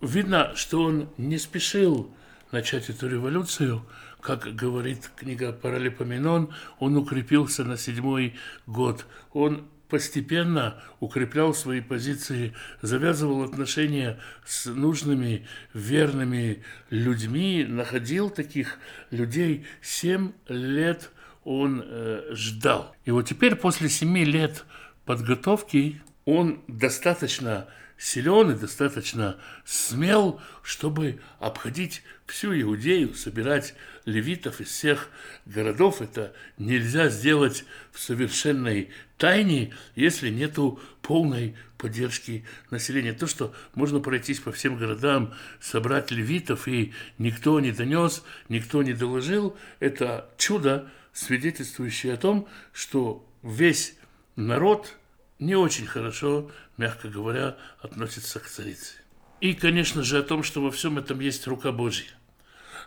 Видно, 0.00 0.52
что 0.56 0.82
он 0.82 1.10
не 1.16 1.38
спешил 1.38 2.12
начать 2.50 2.90
эту 2.90 3.08
революцию, 3.08 3.84
как 4.22 4.54
говорит 4.54 5.10
книга 5.16 5.52
Паралипоменон, 5.52 6.54
он 6.78 6.96
укрепился 6.96 7.64
на 7.64 7.76
седьмой 7.76 8.34
год. 8.66 9.04
Он 9.32 9.68
постепенно 9.88 10.80
укреплял 11.00 11.52
свои 11.52 11.80
позиции, 11.80 12.54
завязывал 12.80 13.42
отношения 13.42 14.18
с 14.46 14.66
нужными, 14.66 15.46
верными 15.74 16.62
людьми, 16.88 17.66
находил 17.68 18.30
таких 18.30 18.78
людей. 19.10 19.66
Семь 19.82 20.32
лет 20.48 21.10
он 21.44 21.82
э, 21.84 22.30
ждал. 22.30 22.94
И 23.04 23.10
вот 23.10 23.26
теперь, 23.28 23.56
после 23.56 23.88
семи 23.88 24.24
лет 24.24 24.64
подготовки, 25.04 26.00
он 26.24 26.62
достаточно 26.68 27.66
силен 27.98 28.50
и 28.50 28.54
достаточно 28.54 29.36
смел, 29.64 30.40
чтобы 30.62 31.20
обходить 31.38 32.02
всю 32.32 32.58
Иудею, 32.58 33.14
собирать 33.14 33.74
левитов 34.06 34.60
из 34.60 34.68
всех 34.68 35.10
городов. 35.44 36.00
Это 36.00 36.34
нельзя 36.56 37.10
сделать 37.10 37.64
в 37.92 38.00
совершенной 38.00 38.90
тайне, 39.18 39.74
если 39.94 40.30
нету 40.30 40.80
полной 41.02 41.56
поддержки 41.76 42.46
населения. 42.70 43.12
То, 43.12 43.26
что 43.26 43.54
можно 43.74 44.00
пройтись 44.00 44.40
по 44.40 44.50
всем 44.50 44.78
городам, 44.78 45.34
собрать 45.60 46.10
левитов, 46.10 46.68
и 46.68 46.94
никто 47.18 47.60
не 47.60 47.70
донес, 47.70 48.24
никто 48.48 48.82
не 48.82 48.94
доложил, 48.94 49.54
это 49.78 50.30
чудо, 50.38 50.90
свидетельствующее 51.12 52.14
о 52.14 52.16
том, 52.16 52.48
что 52.72 53.28
весь 53.42 53.94
народ 54.36 54.96
не 55.38 55.54
очень 55.54 55.86
хорошо, 55.86 56.50
мягко 56.78 57.08
говоря, 57.08 57.58
относится 57.80 58.40
к 58.40 58.46
царице. 58.46 58.94
И, 59.42 59.52
конечно 59.52 60.02
же, 60.02 60.18
о 60.18 60.22
том, 60.22 60.42
что 60.42 60.62
во 60.62 60.70
всем 60.70 60.96
этом 60.98 61.20
есть 61.20 61.46
рука 61.46 61.72
Божья. 61.72 62.08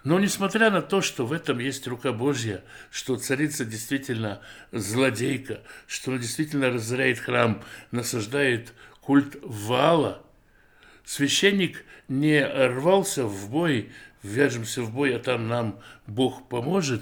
Но 0.05 0.19
несмотря 0.19 0.69
на 0.69 0.83
то, 0.83 1.01
что 1.01 1.25
в 1.25 1.33
этом 1.33 1.57
есть 1.57 1.87
рука 1.87 2.13
Божья, 2.13 2.63
что 2.91 3.17
царица 3.17 3.65
действительно 3.65 4.39
злодейка, 4.71 5.61
что 5.87 6.11
она 6.11 6.19
действительно 6.19 6.69
разоряет 6.69 7.17
храм, 7.17 7.63
насаждает 7.89 8.73
культ 9.01 9.35
Ваала, 9.41 10.23
священник 11.03 11.83
не 12.07 12.45
рвался 12.45 13.25
в 13.25 13.49
бой, 13.49 13.89
вяжемся 14.21 14.83
в 14.83 14.93
бой, 14.93 15.15
а 15.15 15.19
там 15.19 15.47
нам 15.47 15.79
Бог 16.05 16.47
поможет. 16.49 17.01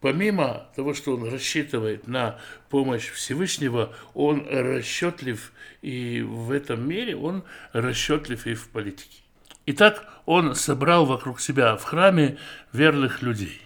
Помимо 0.00 0.68
того, 0.76 0.94
что 0.94 1.16
он 1.16 1.28
рассчитывает 1.28 2.06
на 2.06 2.38
помощь 2.70 3.10
Всевышнего, 3.10 3.96
он 4.12 4.46
расчетлив 4.48 5.52
и 5.82 6.22
в 6.22 6.52
этом 6.52 6.88
мире, 6.88 7.16
он 7.16 7.42
расчетлив 7.72 8.46
и 8.46 8.54
в 8.54 8.68
политике. 8.68 9.23
Итак, 9.66 10.06
он 10.26 10.54
собрал 10.54 11.06
вокруг 11.06 11.40
себя 11.40 11.76
в 11.76 11.84
храме 11.84 12.38
верных 12.72 13.22
людей. 13.22 13.62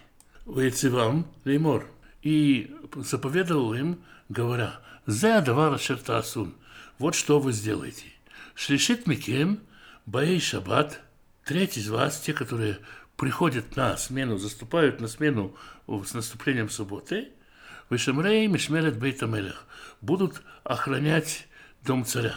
Вейцевам 0.46 1.26
леймор. 1.44 1.90
И 2.22 2.74
заповедовал 2.96 3.74
им, 3.74 4.00
говоря, 4.28 4.80
«Зе 5.06 5.40
давара 5.40 5.78
шертасун». 5.78 6.54
Вот 6.98 7.14
что 7.14 7.40
вы 7.40 7.52
сделаете. 7.52 8.06
Шлишит 8.54 9.06
микем, 9.06 9.60
баей 10.06 10.40
шаббат, 10.40 11.00
третий 11.44 11.80
из 11.80 11.88
вас, 11.88 12.20
те, 12.20 12.32
которые 12.32 12.78
приходят 13.16 13.76
на 13.76 13.96
смену, 13.96 14.36
заступают 14.38 15.00
на 15.00 15.08
смену 15.08 15.56
с 15.86 16.12
наступлением 16.12 16.70
субботы, 16.70 17.30
Вишемрей 17.90 18.46
Мишмерет 18.48 18.98
Бейтамелех 18.98 19.64
будут 20.00 20.42
охранять 20.62 21.46
дом 21.82 22.04
царя. 22.04 22.34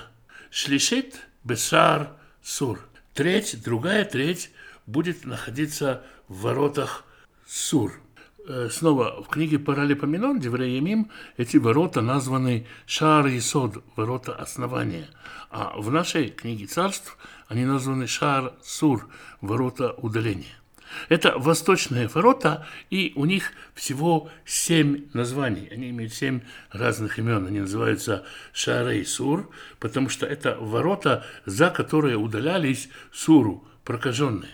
Шлишит 0.49 1.27
Бесар 1.43 2.11
Сур– 2.41 2.79
треть, 3.13 3.61
другая 3.63 4.05
треть 4.05 4.51
будет 4.85 5.25
находиться 5.25 6.03
в 6.27 6.41
воротах 6.41 7.05
Сур. 7.47 7.99
Э, 8.47 8.69
снова 8.71 9.21
в 9.21 9.27
книге 9.27 9.59
Паралипоменон, 9.59 10.39
Девреемим, 10.39 11.11
эти 11.37 11.57
ворота 11.57 12.01
названы 12.01 12.65
Шар 12.85 13.27
и 13.27 13.39
Сод, 13.39 13.83
ворота 13.95 14.33
основания. 14.33 15.09
А 15.49 15.73
в 15.77 15.91
нашей 15.91 16.29
книге 16.29 16.65
царств 16.65 17.17
они 17.47 17.65
названы 17.65 18.07
Шар 18.07 18.53
Сур, 18.61 19.09
ворота 19.41 19.91
удаления. 19.93 20.60
Это 21.09 21.37
восточные 21.37 22.07
ворота, 22.07 22.65
и 22.89 23.13
у 23.15 23.25
них 23.25 23.53
всего 23.73 24.29
семь 24.45 25.07
названий. 25.13 25.67
Они 25.71 25.89
имеют 25.89 26.13
семь 26.13 26.41
разных 26.71 27.19
имен. 27.19 27.45
Они 27.45 27.59
называются 27.59 28.25
Шарей 28.53 29.05
Сур, 29.05 29.49
потому 29.79 30.09
что 30.09 30.25
это 30.25 30.57
ворота, 30.59 31.25
за 31.45 31.69
которые 31.69 32.17
удалялись 32.17 32.89
Суру, 33.11 33.67
прокаженные. 33.83 34.51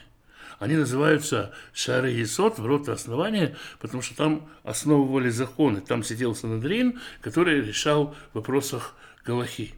Они 0.59 0.75
называются 0.75 1.53
Шары 1.73 2.13
и 2.13 2.25
Сот, 2.25 2.57
ворота 2.57 2.93
основания, 2.93 3.55
потому 3.79 4.01
что 4.01 4.15
там 4.15 4.49
основывали 4.63 5.29
законы. 5.29 5.81
Там 5.81 6.03
сидел 6.03 6.33
Санадрин, 6.33 6.99
который 7.21 7.61
решал 7.61 8.15
в 8.31 8.35
вопросах 8.35 8.95
Галахи. 9.23 9.75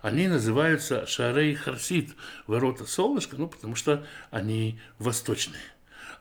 Они 0.00 0.28
называются 0.28 1.06
Шарей 1.06 1.54
Харсит, 1.54 2.14
ворота 2.46 2.86
солнышка, 2.86 3.36
ну, 3.36 3.48
потому 3.48 3.74
что 3.74 4.06
они 4.30 4.80
восточные 4.98 5.60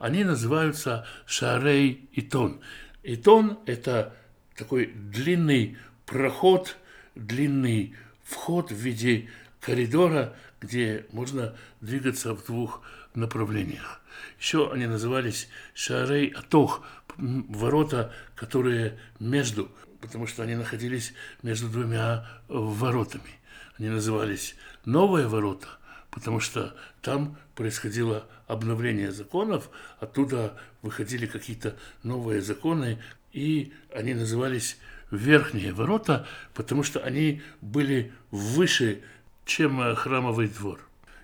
они 0.06 0.24
называются 0.24 1.04
Шарей 1.26 2.08
Итон. 2.14 2.62
Итон– 3.02 3.58
это 3.66 4.14
такой 4.56 4.86
длинный 4.86 5.80
проход, 6.06 6.78
длинный 7.16 7.96
вход 8.24 8.70
в 8.70 8.76
виде 8.76 9.32
коридора, 9.60 10.36
где 10.62 11.08
можно 11.12 11.56
двигаться 11.82 12.36
в 12.36 12.46
двух 12.46 12.84
направлениях. 13.16 14.00
Еще 14.40 14.72
они 14.72 14.86
назывались 14.86 15.50
Шарей 15.74 16.28
Атох, 16.28 16.86
ворота, 17.18 18.14
которые 18.36 19.00
между, 19.20 19.72
потому 20.02 20.28
что 20.28 20.44
они 20.44 20.54
находились 20.54 21.16
между 21.42 21.68
двумя 21.68 22.28
воротами. 22.48 23.40
Они 23.80 23.90
назывались 23.90 24.56
Новые 24.86 25.28
ворота, 25.28 25.68
потому 26.16 26.40
что 26.40 26.74
там 27.02 27.38
происходило 27.56 28.26
обновление 28.48 29.12
законов, 29.12 29.70
оттуда 30.00 30.58
выходили 30.82 31.26
какие-то 31.28 31.76
новые 32.04 32.42
законы, 32.42 33.00
и 33.34 33.74
они 33.94 34.14
назывались 34.14 34.78
верхние 35.12 35.74
ворота, 35.74 36.26
потому 36.54 36.84
что 36.84 37.02
они 37.02 37.42
были 37.62 38.14
выше, 38.32 39.02
чем 39.46 39.82
э, 39.82 39.94
храмовый 39.94 40.48
двор. 40.48 40.80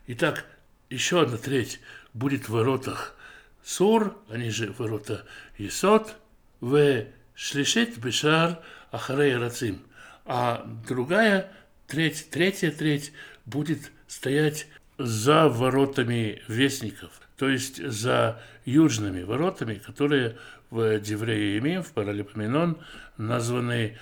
Итак, 0.08 0.46
еще 0.90 1.22
одна 1.22 1.38
треть 1.38 1.80
будет 2.14 2.50
в 2.50 2.50
воротах 2.50 3.16
Сур, 3.64 4.18
они 4.30 4.50
же 4.50 4.74
ворота 4.78 5.26
Исот, 5.58 6.16
в 6.60 7.06
Шлишит 7.34 7.98
Бешар 7.98 8.60
Ахарей 8.92 9.38
Рацим. 9.38 9.82
А 10.26 10.66
другая 10.88 11.52
треть, 11.88 12.30
третья 12.30 12.72
треть 12.72 13.14
будет 13.46 13.92
стоять 14.08 14.68
за 15.06 15.48
воротами 15.48 16.42
вестников, 16.48 17.12
то 17.38 17.50
есть 17.50 17.86
за 17.86 18.42
южными 18.66 19.24
воротами, 19.24 19.76
которые 19.76 20.38
в 20.70 21.00
Девреемим, 21.00 21.84
в 21.84 21.92
Паралипоменон, 21.92 22.78
названы 23.18 23.98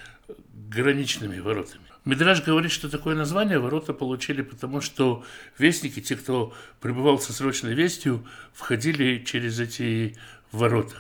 граничными 0.54 1.40
воротами. 1.40 1.84
Мидраж 2.06 2.44
говорит, 2.44 2.72
что 2.72 2.90
такое 2.90 3.16
название 3.16 3.60
ворота 3.60 3.94
получили, 3.94 4.42
потому 4.42 4.82
что 4.82 5.24
вестники, 5.58 6.00
те, 6.00 6.16
кто 6.16 6.54
пребывал 6.80 7.20
со 7.20 7.34
срочной 7.34 7.74
вестью, 7.74 8.26
входили 8.54 9.24
через 9.24 9.60
эти 9.60 10.18
ворота. 10.52 10.96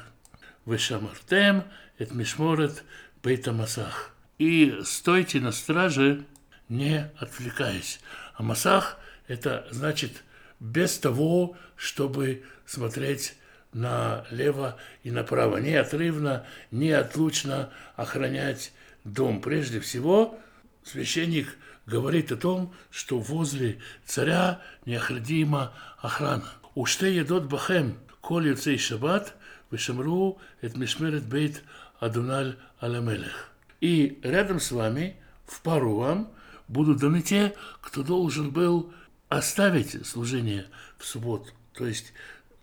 Вешамартем, 0.65 1.63
это 1.98 2.13
мишморет, 2.13 2.84
бейтамасах. 3.24 4.13
И 4.38 4.79
стойте 4.84 5.39
на 5.39 5.51
страже, 5.51 6.25
не 6.68 7.10
отвлекаясь. 7.18 8.00
А 8.36 8.44
масах– 8.44 8.98
это 9.29 9.67
значит 9.69 10.24
без 10.59 10.98
того, 10.98 11.55
чтобы 11.77 12.43
смотреть 12.65 13.36
налево 13.71 14.77
и 15.03 15.12
направо, 15.12 15.57
неотрывно, 15.57 16.45
неотлучно 16.71 17.69
охранять 17.95 18.74
дом. 19.05 19.39
Прежде 19.39 19.79
всего, 19.79 20.38
священник 20.83 21.55
говорит 21.86 22.31
о 22.31 22.38
том, 22.38 22.74
что 22.89 23.19
возле 23.19 23.79
царя 24.03 24.62
неохрадима 24.86 25.74
охрана. 26.00 26.50
Уште 26.74 27.15
едот 27.15 27.45
бахем, 27.45 28.00
кол 28.21 28.41
юцей 28.41 28.79
шаббат, 28.79 29.36
вешамру 29.69 30.39
эт 30.62 30.75
мишмерет 30.75 31.25
бейт 31.25 31.63
адуналь 32.00 32.57
аламелех. 32.79 33.51
И 33.79 34.19
рядом 34.24 34.59
с 34.59 34.71
вами, 34.71 35.17
в 35.45 35.62
пару 35.62 35.95
вам, 35.98 36.33
будут 36.67 36.98
даны 37.00 37.21
те, 37.21 37.53
кто 37.81 38.01
должен 38.01 38.50
был 38.50 38.91
оставить 39.29 40.05
служение 40.05 40.67
в 40.98 41.05
субботу. 41.05 41.51
То 41.74 41.88
есть 41.88 42.13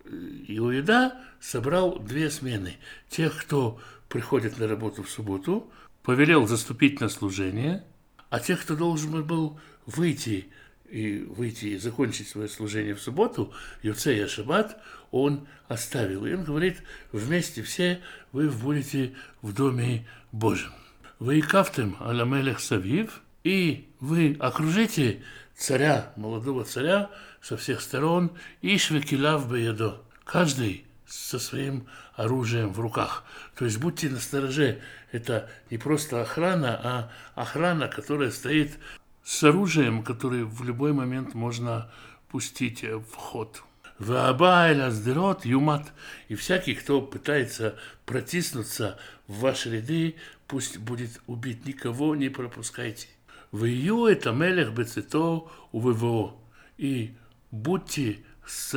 э, 0.05 0.09
Иоида 0.49 1.15
собрал 1.41 1.99
две 1.99 2.31
смены. 2.31 2.77
Тех, 3.09 3.41
кто 3.41 3.81
приходит 4.09 4.59
на 4.59 4.69
работу 4.69 5.03
в 5.03 5.11
субботу, 5.11 5.71
повелел 6.03 6.47
заступить 6.47 7.01
на 7.01 7.09
служение, 7.09 7.85
а 8.29 8.41
тех, 8.41 8.61
кто 8.63 8.77
должен 8.77 9.25
был 9.25 9.59
выйти 9.87 10.49
и 10.91 11.19
выйти 11.21 11.67
и 11.67 11.79
закончить 11.79 12.29
свое 12.29 12.49
служение 12.49 12.95
в 12.95 13.01
субботу, 13.01 13.53
Юцея 13.83 14.29
Шаббат, 14.29 14.81
он 15.11 15.47
оставил. 15.69 16.27
И 16.27 16.35
он 16.35 16.45
говорит, 16.45 16.83
вместе 17.13 17.63
все 17.63 18.01
вы 18.33 18.51
будете 18.51 19.15
в 19.43 19.53
Доме 19.53 20.07
Божьем. 20.33 20.73
Вы 21.19 21.41
кафтем 21.41 21.97
аламелех 21.99 22.61
савив, 22.61 23.23
и 23.43 23.89
вы 24.01 24.37
окружите 24.39 25.23
царя, 25.57 26.13
молодого 26.17 26.65
царя 26.65 27.11
со 27.41 27.57
всех 27.57 27.81
сторон, 27.81 28.33
и 28.63 28.79
швекилав 28.79 29.51
беядо. 29.51 30.03
Каждый 30.25 30.87
со 31.07 31.39
своим 31.39 31.87
оружием 32.15 32.73
в 32.73 32.81
руках. 32.81 33.25
То 33.57 33.65
есть 33.65 33.79
будьте 33.79 34.09
настороже. 34.09 34.81
Это 35.13 35.49
не 35.71 35.79
просто 35.79 36.21
охрана, 36.21 36.81
а 36.83 37.13
охрана, 37.35 37.89
которая 37.89 38.31
стоит 38.31 38.79
с 39.25 39.43
оружием, 39.45 40.03
который 40.03 40.45
в 40.45 40.63
любой 40.65 40.93
момент 40.93 41.35
можно 41.35 41.91
пустить 42.29 42.83
в 42.83 43.15
ход. 43.15 43.63
Ваабайля 43.99 44.91
сдерот 44.91 45.45
юмат. 45.45 45.93
И 46.29 46.35
всякий, 46.35 46.75
кто 46.75 47.01
пытается 47.01 47.79
протиснуться 48.05 48.99
в 49.27 49.41
ваши 49.41 49.71
ряды, 49.71 50.17
пусть 50.47 50.79
будет 50.79 51.21
убит. 51.27 51.65
Никого 51.67 52.15
не 52.15 52.29
пропускайте. 52.29 53.09
Вию 53.53 54.07
это 54.07 54.33
мелех 54.33 54.73
бецито 54.73 55.49
увво. 55.73 56.41
И 56.79 57.15
будьте 57.51 58.25
с 58.47 58.73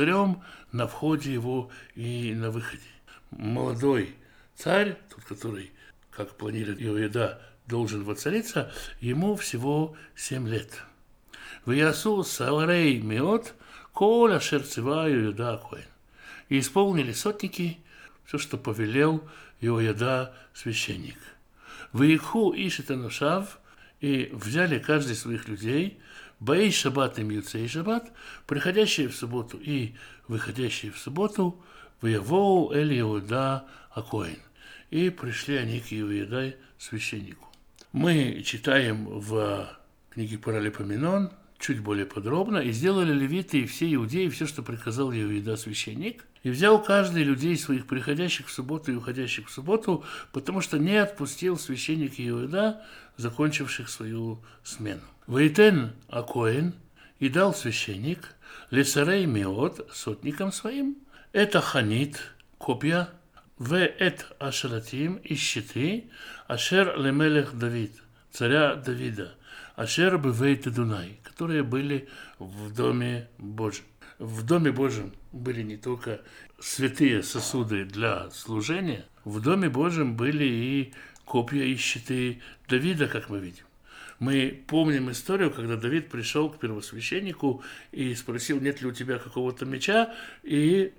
на 0.72 0.86
входе 0.86 1.32
его 1.32 1.70
и 1.94 2.34
на 2.34 2.50
выходе. 2.50 2.82
Молодой 3.30 4.16
царь, 4.56 4.96
тот, 5.08 5.24
который, 5.24 5.72
как 6.10 6.36
планирует 6.36 6.80
Иоеда, 6.80 7.40
должен 7.66 8.02
воцариться, 8.02 8.72
ему 9.00 9.36
всего 9.36 9.96
семь 10.16 10.48
лет. 10.48 10.82
В 11.64 11.70
Ясу 11.72 12.24
Саварей 12.24 13.00
Меот, 13.00 13.54
Коля 13.92 14.40
Шерцеваю 14.40 15.26
Юда 15.26 15.60
Коэн. 15.68 15.84
И 16.48 16.58
исполнили 16.58 17.12
сотники 17.12 17.78
все, 18.24 18.38
что 18.38 18.58
повелел 18.58 19.22
Иоеда 19.60 20.34
священник. 20.52 21.18
В 21.92 22.02
Иху 22.02 22.52
Ишитанушав 22.52 23.59
и 24.00 24.30
взяли 24.32 24.78
каждый 24.78 25.14
своих 25.14 25.48
людей, 25.48 26.00
Баи 26.38 26.70
шаббат 26.70 27.18
и 27.18 27.22
Мьюцей 27.22 27.68
шаббат, 27.68 28.10
приходящие 28.46 29.08
в 29.08 29.14
субботу 29.14 29.58
и 29.58 29.94
выходящие 30.26 30.90
в 30.90 30.98
субботу, 30.98 31.62
Ваявоу 32.00 32.72
Эль 32.72 32.98
Иуда 33.00 33.66
Акоин. 33.90 34.38
И 34.90 35.10
пришли 35.10 35.56
они 35.56 35.80
к 35.80 35.92
Иуедай 35.92 36.56
священнику. 36.78 37.46
Мы 37.92 38.42
читаем 38.44 39.06
в 39.06 39.68
книге 40.10 40.38
Паралипоменон 40.38 41.30
чуть 41.58 41.80
более 41.80 42.06
подробно, 42.06 42.58
и 42.58 42.72
сделали 42.72 43.12
левиты 43.12 43.60
и 43.60 43.66
все 43.66 43.92
иудеи 43.92 44.28
все, 44.28 44.46
что 44.46 44.62
приказал 44.62 45.12
Иуида 45.12 45.56
священник, 45.56 46.24
и 46.42 46.50
взял 46.50 46.82
каждый 46.82 47.22
людей 47.22 47.56
своих 47.56 47.86
приходящих 47.86 48.48
в 48.48 48.52
субботу 48.52 48.92
и 48.92 48.96
уходящих 48.96 49.48
в 49.48 49.52
субботу, 49.52 50.04
потому 50.32 50.60
что 50.60 50.78
не 50.78 50.96
отпустил 50.96 51.58
священник 51.58 52.14
Иуида, 52.18 52.82
закончивших 53.16 53.88
свою 53.88 54.42
смену. 54.64 55.02
Вейтен 55.26 55.92
Акоин 56.08 56.74
и 57.18 57.28
дал 57.28 57.54
священник 57.54 58.34
Лесарей 58.70 59.26
Меот 59.26 59.90
сотникам 59.92 60.52
своим, 60.52 60.96
это 61.32 61.60
ханит, 61.60 62.20
копья, 62.58 63.10
в 63.58 63.74
эт 63.74 64.26
ашратим 64.38 65.16
и 65.16 65.34
щиты, 65.34 66.10
ашер 66.48 66.98
лемелех 66.98 67.56
Давид, 67.56 67.92
царя 68.32 68.74
Давида, 68.74 69.34
ашер 69.76 70.16
бевейт 70.16 70.72
Дунай, 70.72 71.20
которые 71.22 71.62
были 71.62 72.08
в 72.38 72.74
Доме 72.74 73.28
Божьем. 73.38 73.84
В 74.18 74.44
Доме 74.44 74.72
Божьем 74.72 75.12
были 75.32 75.62
не 75.62 75.76
только 75.76 76.20
святые 76.58 77.22
сосуды 77.22 77.84
для 77.84 78.30
служения, 78.30 79.06
в 79.24 79.40
Доме 79.40 79.68
Божьем 79.68 80.16
были 80.16 80.44
и 80.44 80.92
копья 81.24 81.62
и 81.62 81.76
щиты 81.76 82.40
Давида, 82.68 83.06
как 83.06 83.28
мы 83.28 83.38
видим. 83.38 83.64
Мы 84.18 84.62
помним 84.66 85.10
историю, 85.10 85.50
когда 85.50 85.76
Давид 85.76 86.10
пришел 86.10 86.50
к 86.50 86.58
первосвященнику 86.58 87.62
и 87.90 88.14
спросил, 88.14 88.60
нет 88.60 88.82
ли 88.82 88.88
у 88.88 88.92
тебя 88.92 89.18
какого-то 89.18 89.64
меча, 89.64 90.14
и 90.42 90.92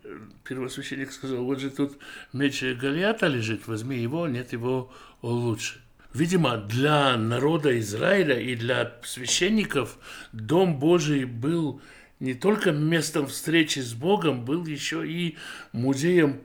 первосвященник 0.43 1.11
сказал, 1.11 1.43
вот 1.43 1.59
же 1.59 1.69
тут 1.69 1.99
меч 2.33 2.63
Галиата 2.63 3.27
лежит, 3.27 3.67
возьми 3.67 3.99
его, 3.99 4.27
нет 4.27 4.53
его 4.53 4.91
лучше. 5.21 5.81
Видимо, 6.15 6.57
для 6.57 7.15
народа 7.15 7.79
Израиля 7.79 8.39
и 8.39 8.55
для 8.55 8.97
священников 9.03 9.97
Дом 10.33 10.79
Божий 10.79 11.25
был 11.25 11.79
не 12.21 12.35
только 12.35 12.71
местом 12.71 13.27
встречи 13.27 13.79
с 13.79 13.93
Богом, 13.93 14.45
был 14.45 14.65
еще 14.65 15.05
и 15.05 15.37
музеем 15.73 16.39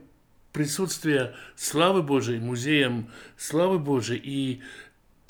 присутствия 0.51 1.35
славы 1.55 2.01
Божией, 2.01 2.39
музеем 2.39 3.09
славы 3.37 3.77
Божией 3.77 4.21
и 4.23 4.61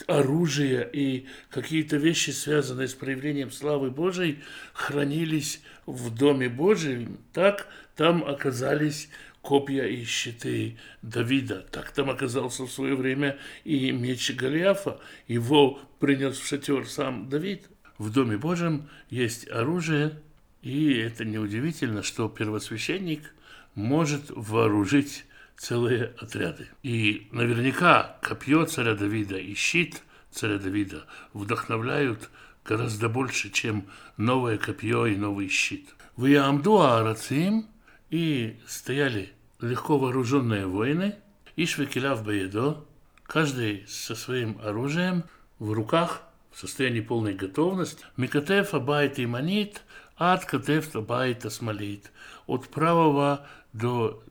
оружие 0.08 0.90
и 0.94 1.26
какие-то 1.50 1.98
вещи, 1.98 2.30
связанные 2.30 2.88
с 2.88 2.94
проявлением 2.94 3.52
славы 3.52 3.92
Божией, 3.92 4.40
хранились 4.72 5.62
в 5.86 6.16
Доме 6.16 6.48
Божьем, 6.48 7.20
так 7.34 7.68
там 7.98 8.24
оказались 8.24 9.10
копья 9.42 9.84
и 9.84 10.06
щиты 10.06 10.78
Давида. 11.02 11.66
Так 11.72 11.92
там 11.92 12.10
оказался 12.10 12.64
в 12.64 12.72
свое 12.72 12.96
время 12.96 13.38
и 13.66 13.92
меч 13.92 14.34
Голиафа. 14.34 15.02
Его 15.28 15.80
принес 16.00 16.38
в 16.38 16.48
шатер 16.48 16.88
сам 16.88 17.28
Давид. 17.28 17.66
В 17.98 18.14
Доме 18.14 18.38
Божьем 18.38 18.88
есть 19.10 19.50
оружие, 19.50 20.22
и 20.68 20.98
это 20.98 21.24
неудивительно, 21.24 22.04
что 22.04 22.28
первосвященник 22.28 23.34
может 23.74 24.24
вооружить 24.30 25.24
целые 25.56 26.14
отряды. 26.20 26.68
И 26.84 27.30
наверняка 27.32 28.18
копье 28.22 28.66
царя 28.66 28.94
Давида 28.94 29.38
и 29.38 29.54
щит 29.54 30.04
царя 30.30 30.58
Давида 30.58 31.06
вдохновляют 31.32 32.30
гораздо 32.66 33.08
больше, 33.08 33.50
чем 33.50 33.86
новое 34.18 34.58
копье 34.58 35.06
и 35.06 35.16
новый 35.16 35.48
щит. 35.48 35.96
В 36.18 36.26
Яамду 36.26 36.82
Арацим 36.82 37.68
и 38.10 38.58
стояли 38.68 39.32
легко 39.62 39.98
вооруженные 39.98 40.66
воины, 40.66 41.16
Ишвекилав 41.56 42.26
Баедо, 42.26 42.84
каждый 43.24 43.88
со 43.88 44.16
своим 44.16 44.60
оружием 44.62 45.24
в 45.60 45.72
руках, 45.72 46.24
в 46.52 46.60
состоянии 46.60 47.02
полной 47.02 47.36
готовности, 47.36 48.04
Микатеф 48.18 48.74
Абайт 48.74 49.18
и 49.20 49.26
Манит, 49.26 49.82
Ад 50.20 50.46
Катеф 50.46 50.96
Абайт 50.96 51.46
Асмалит, 51.46 52.12
от 52.48 52.68
правого 52.70 53.46
до 53.74 54.24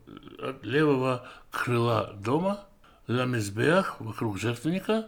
левого 0.63 1.29
крыла 1.51 2.13
дома, 2.19 2.65
Ламизбех, 3.07 4.01
вокруг 4.01 4.39
жертвенника, 4.39 5.07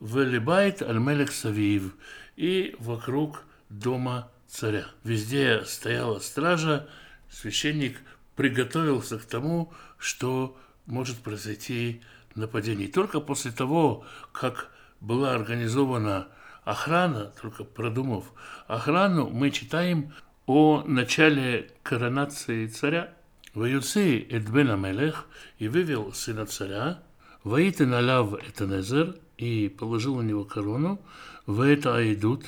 Велибайт 0.00 0.80
Альмелек 0.80 1.30
Савиев 1.30 1.94
и 2.36 2.74
вокруг 2.78 3.42
дома 3.68 4.30
царя. 4.48 4.86
Везде 5.04 5.62
стояла 5.66 6.20
стража, 6.20 6.88
священник 7.30 7.98
приготовился 8.34 9.18
к 9.18 9.24
тому, 9.24 9.74
что 9.98 10.56
может 10.86 11.18
произойти 11.18 12.02
нападение. 12.34 12.88
И 12.88 12.92
только 12.92 13.20
после 13.20 13.50
того, 13.50 14.06
как 14.32 14.70
была 15.00 15.34
организована 15.34 16.28
Охрана, 16.64 17.32
только 17.40 17.62
продумав 17.64 18.24
охрану, 18.66 19.28
мы 19.28 19.50
читаем 19.50 20.14
о 20.46 20.82
начале 20.86 21.70
коронации 21.82 22.66
царя. 22.66 23.12
«Воюци 23.52 24.18
Эдбена 24.18 24.74
Мелех 24.74 25.26
и 25.58 25.68
вывел 25.68 26.12
сына 26.12 26.44
царя, 26.46 27.02
воитен 27.44 27.94
аляв 27.94 28.34
Этанезер 28.34 29.14
и 29.36 29.68
положил 29.68 30.16
на 30.16 30.22
него 30.22 30.44
корону, 30.44 31.00
в 31.46 31.60
это 31.60 31.96
айдут 31.96 32.46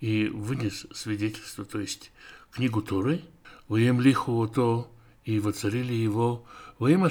и 0.00 0.28
вынес 0.28 0.86
свидетельство, 0.92 1.64
то 1.64 1.80
есть 1.80 2.12
книгу 2.52 2.82
Торы, 2.82 3.22
воем 3.66 4.00
лиху 4.00 4.46
то 4.46 4.92
и 5.24 5.40
воцарили 5.40 5.94
его, 5.94 6.44
воем 6.78 7.08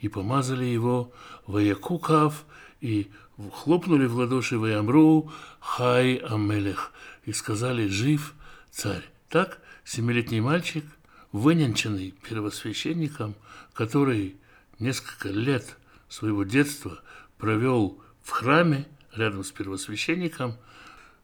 и 0.00 0.08
помазали 0.08 0.64
его, 0.64 1.12
воякукав, 1.46 2.32
кав 2.32 2.44
и 2.80 3.10
хлопнули 3.52 4.06
в 4.06 4.16
ладоши 4.16 4.58
воямру, 4.58 5.32
хай 5.60 6.16
амелех, 6.16 6.92
и 7.24 7.32
сказали, 7.32 7.88
жив 7.88 8.34
царь. 8.70 9.04
Так 9.28 9.60
семилетний 9.84 10.40
мальчик, 10.40 10.84
выненченный 11.32 12.14
первосвященником, 12.28 13.34
который 13.74 14.36
несколько 14.78 15.28
лет 15.28 15.76
своего 16.08 16.44
детства 16.44 17.00
провел 17.36 18.00
в 18.22 18.30
храме 18.30 18.86
рядом 19.14 19.44
с 19.44 19.50
первосвященником, 19.50 20.56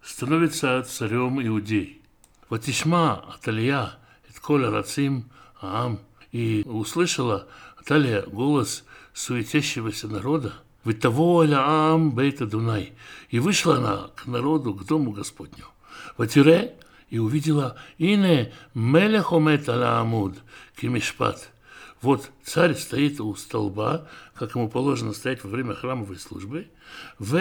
становится 0.02 0.82
царем 0.82 1.40
иудей. 1.40 2.02
Ватишма 2.50 3.24
Аталия, 3.34 3.98
Этколя 4.28 4.70
Рацим, 4.70 5.30
Аам, 5.60 6.00
и 6.30 6.62
услышала 6.66 7.48
Аталия 7.78 8.22
голос 8.22 8.84
суетящегося 9.14 10.08
народа, 10.08 10.52
«Витаволя 10.84 11.60
Аам 11.60 12.12
Бейта 12.12 12.46
Дунай», 12.46 12.92
и 13.30 13.38
вышла 13.38 13.76
она 13.76 14.10
к 14.14 14.26
народу, 14.26 14.74
к 14.74 14.84
дому 14.84 15.12
Господню. 15.12 15.64
Ватире, 16.16 16.74
и 17.10 17.18
увидела 17.18 17.76
«Ине 17.98 18.52
мелехомет 18.74 19.68
аля 19.68 20.00
амуд 20.00 20.36
кимишпат». 20.76 21.50
Вот 22.02 22.30
царь 22.44 22.74
стоит 22.74 23.18
у 23.20 23.34
столба, 23.34 24.06
как 24.34 24.56
ему 24.56 24.68
положено 24.68 25.14
стоять 25.14 25.42
во 25.42 25.48
время 25.48 25.74
храмовой 25.74 26.18
службы. 26.18 26.68
В 27.18 27.34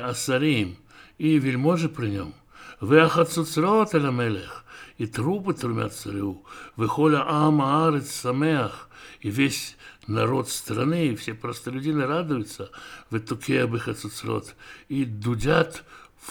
асарим 0.00 0.76
и 1.18 1.38
вельможи 1.38 1.88
при 1.88 2.08
нем. 2.08 2.34
В 2.80 2.94
ахацуцрот 2.94 3.94
мелех 3.94 4.64
и 4.98 5.06
трубы 5.06 5.54
трумят 5.54 5.94
царю. 5.94 6.44
Выхоля 6.76 7.24
ама 7.26 7.88
арец 7.88 8.10
самеах 8.10 8.90
и 9.20 9.30
весь 9.30 9.76
народ 10.06 10.48
страны, 10.48 11.08
и 11.08 11.16
все 11.16 11.34
простолюдины 11.34 12.06
радуются 12.06 12.70
в 13.08 13.18
туке 13.20 13.62
абыхацуцрот 13.62 14.54
и 14.88 15.04
дудят 15.04 15.84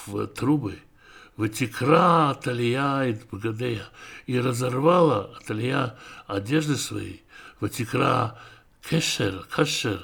в 0.06 0.27
трубы. 0.27 0.80
Вытекра 1.38 2.32
Аталия 2.32 3.03
и 3.03 3.17
Багадея, 3.32 3.86
и 4.25 4.39
разорвала 4.39 5.36
Аталия 5.39 5.95
одежды 6.25 6.75
свои, 6.75 7.17
вытекра 7.60 8.39
Кешер, 8.82 9.45
Кашер, 9.49 10.03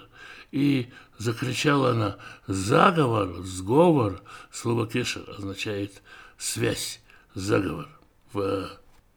и 0.51 0.91
закричала 1.17 1.91
она 1.91 2.17
заговор, 2.45 3.41
сговор. 3.43 4.21
Слово 4.51 4.87
кешер 4.87 5.23
означает 5.35 6.03
связь, 6.37 7.01
заговор. 7.33 7.87
В 8.33 8.69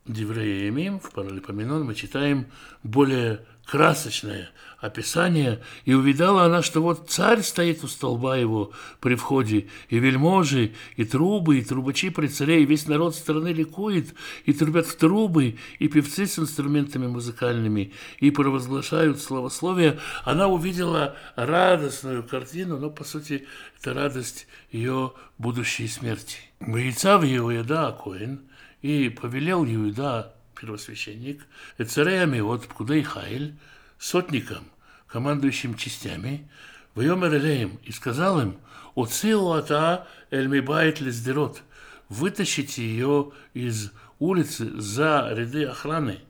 Деврея 0.06 0.66
Емим, 0.66 1.00
в 1.00 1.10
Паралипоменон 1.10 1.84
мы 1.84 1.94
читаем 1.94 2.46
более 2.82 3.40
красочное 3.64 4.50
описание, 4.78 5.60
и 5.84 5.94
увидала 5.94 6.44
она, 6.44 6.62
что 6.62 6.80
вот 6.80 7.10
царь 7.10 7.42
стоит 7.42 7.82
у 7.82 7.88
столба 7.88 8.36
его 8.36 8.70
при 9.00 9.16
входе, 9.16 9.66
и 9.88 9.98
вельможи, 9.98 10.74
и 10.94 11.04
трубы, 11.04 11.58
и 11.58 11.64
трубачи 11.64 12.10
при 12.10 12.28
царе, 12.28 12.62
и 12.62 12.66
весь 12.66 12.86
народ 12.86 13.16
страны 13.16 13.48
ликует, 13.48 14.14
и 14.44 14.52
трубят 14.52 14.86
в 14.86 14.96
трубы, 14.96 15.56
и 15.80 15.88
певцы 15.88 16.26
с 16.26 16.38
инструментами 16.38 17.08
музыкальными, 17.08 17.92
и 18.20 18.30
провозглашают 18.30 19.20
словословие. 19.20 19.98
Она 20.24 20.46
увидела 20.46 21.16
радостную 21.34 22.22
картину, 22.22 22.78
но, 22.78 22.90
по 22.90 23.02
сути, 23.02 23.48
это 23.80 23.94
радость 23.94 24.46
ее 24.70 25.12
будущей 25.38 25.88
смерти. 25.88 26.38
Боится 26.60 27.18
в 27.18 27.24
Иоеда 27.24 27.98
Коин, 28.04 28.42
и 28.86 29.08
повелел 29.08 29.64
Иуда 29.64 30.32
первосвященник, 30.54 31.44
царями 31.86 32.38
от 32.38 32.68
Пкудей 32.68 33.02
Хайль, 33.02 33.56
сотникам, 33.98 34.64
командующим 35.08 35.74
частями, 35.74 36.48
Вайомер 36.94 37.34
Элеем, 37.34 37.80
и 37.82 37.90
сказал 37.90 38.40
им, 38.40 38.56
«Оцилу 38.94 39.54
ата 39.54 40.06
эль 40.30 40.46
мибайт 40.46 41.00
лездерот, 41.00 41.62
вытащите 42.08 42.82
ее 42.82 43.32
из 43.54 43.90
улицы 44.20 44.80
за 44.80 45.30
ряды 45.32 45.64
охраны. 45.64 46.20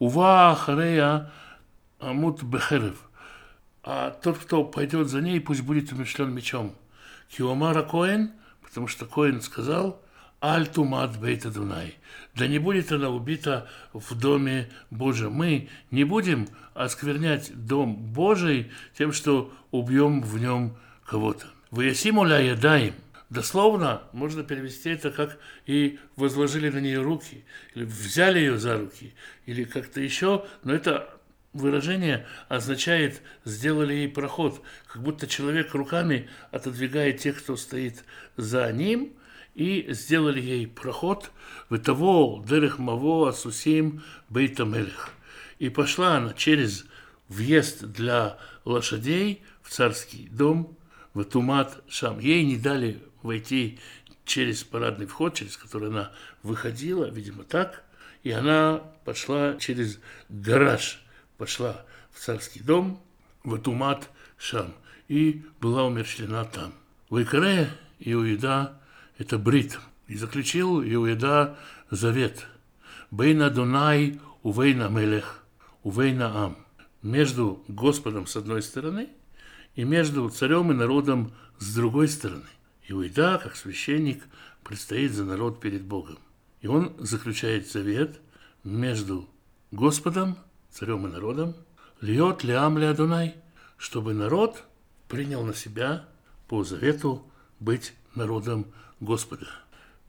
Ува 0.00 0.54
харея 0.56 1.30
амут 2.00 2.42
бехерев, 2.42 2.96
а 3.84 4.10
тот, 4.10 4.36
кто 4.38 4.64
пойдет 4.64 5.08
за 5.08 5.20
ней, 5.20 5.40
пусть 5.40 5.62
будет 5.62 5.92
умешлен 5.92 6.34
мечом. 6.34 6.74
Киомара 7.28 7.82
Коэн, 7.82 8.32
потому 8.62 8.88
что 8.88 9.06
Коэн 9.06 9.40
сказал, 9.40 10.02
Альтумат 10.40 11.20
Бейта 11.20 11.50
Дунай. 11.50 11.96
Да 12.34 12.46
не 12.46 12.58
будет 12.58 12.90
она 12.92 13.10
убита 13.10 13.68
в 13.92 14.18
доме 14.18 14.70
Божьем. 14.90 15.32
Мы 15.32 15.68
не 15.90 16.04
будем 16.04 16.48
осквернять 16.74 17.52
дом 17.54 17.94
Божий 17.94 18.72
тем, 18.96 19.12
что 19.12 19.52
убьем 19.70 20.22
в 20.22 20.38
нем 20.38 20.76
кого-то. 21.04 21.46
Выясиму 21.70 22.24
ля 22.24 22.38
ядаем. 22.38 22.94
Дословно 23.28 24.02
можно 24.12 24.42
перевести 24.42 24.90
это 24.90 25.10
как 25.10 25.38
и 25.66 26.00
возложили 26.16 26.68
на 26.68 26.78
нее 26.78 27.00
руки, 27.00 27.44
или 27.74 27.84
взяли 27.84 28.40
ее 28.40 28.58
за 28.58 28.76
руки, 28.76 29.14
или 29.46 29.62
как-то 29.62 30.00
еще, 30.00 30.46
но 30.64 30.74
это 30.74 31.14
выражение 31.52 32.26
означает 32.48 33.22
«сделали 33.44 33.94
ей 33.94 34.08
проход», 34.08 34.60
как 34.88 35.02
будто 35.02 35.28
человек 35.28 35.74
руками 35.74 36.28
отодвигает 36.50 37.18
тех, 37.20 37.38
кто 37.38 37.56
стоит 37.56 38.02
за 38.36 38.72
ним– 38.72 39.12
и 39.54 39.86
сделали 39.92 40.40
ей 40.40 40.66
проход 40.66 41.30
в 41.68 41.78
того 41.78 42.44
дерех 42.46 42.78
маво 42.78 43.28
асусим 43.28 44.02
бейта 44.28 44.64
мелех. 44.64 45.10
И 45.58 45.68
пошла 45.68 46.16
она 46.16 46.32
через 46.32 46.86
въезд 47.28 47.84
для 47.84 48.38
лошадей 48.64 49.42
в 49.62 49.70
царский 49.70 50.28
дом, 50.30 50.76
в 51.14 51.24
Тумат 51.24 51.82
Шам. 51.88 52.18
Ей 52.18 52.44
не 52.44 52.56
дали 52.56 53.02
войти 53.22 53.78
через 54.24 54.62
парадный 54.62 55.06
вход, 55.06 55.34
через 55.34 55.56
который 55.56 55.88
она 55.88 56.12
выходила, 56.42 57.10
видимо, 57.10 57.44
так, 57.44 57.84
и 58.22 58.30
она 58.30 58.78
пошла 59.04 59.56
через 59.58 59.98
гараж, 60.28 61.00
пошла 61.36 61.84
в 62.12 62.20
царский 62.20 62.60
дом, 62.60 63.02
в 63.44 63.58
Тумат 63.58 64.08
Шам, 64.38 64.74
и 65.08 65.42
была 65.60 65.84
умерщвлена 65.84 66.44
там. 66.44 66.72
В 67.08 67.22
Икаре 67.22 67.70
Иуида 67.98 68.79
это 69.20 69.38
брит. 69.38 69.78
И 70.08 70.16
заключил 70.16 70.82
Иуида 70.82 71.58
завет. 71.90 72.46
Бейна 73.10 73.50
Дунай 73.50 74.18
увейна 74.42 74.88
мелех, 74.88 75.44
увейна 75.82 76.44
ам. 76.44 76.56
Между 77.02 77.62
Господом 77.68 78.26
с 78.26 78.36
одной 78.36 78.62
стороны 78.62 79.08
и 79.74 79.84
между 79.84 80.28
царем 80.30 80.72
и 80.72 80.74
народом 80.74 81.32
с 81.58 81.74
другой 81.74 82.08
стороны. 82.08 82.48
Иуида, 82.88 83.38
как 83.42 83.56
священник, 83.56 84.24
предстоит 84.64 85.12
за 85.12 85.24
народ 85.24 85.60
перед 85.60 85.82
Богом. 85.82 86.18
И 86.62 86.66
он 86.66 86.94
заключает 86.98 87.70
завет 87.70 88.20
между 88.64 89.28
Господом, 89.70 90.38
царем 90.70 91.06
и 91.06 91.10
народом, 91.10 91.54
льет 92.00 92.42
лиам 92.42 92.78
ли 92.78 92.86
Адунай, 92.86 93.34
чтобы 93.76 94.14
народ 94.14 94.64
принял 95.08 95.44
на 95.44 95.54
себя 95.54 96.08
по 96.48 96.64
завету 96.64 97.30
быть 97.58 97.92
народом 98.14 98.66
Господа. 99.00 99.46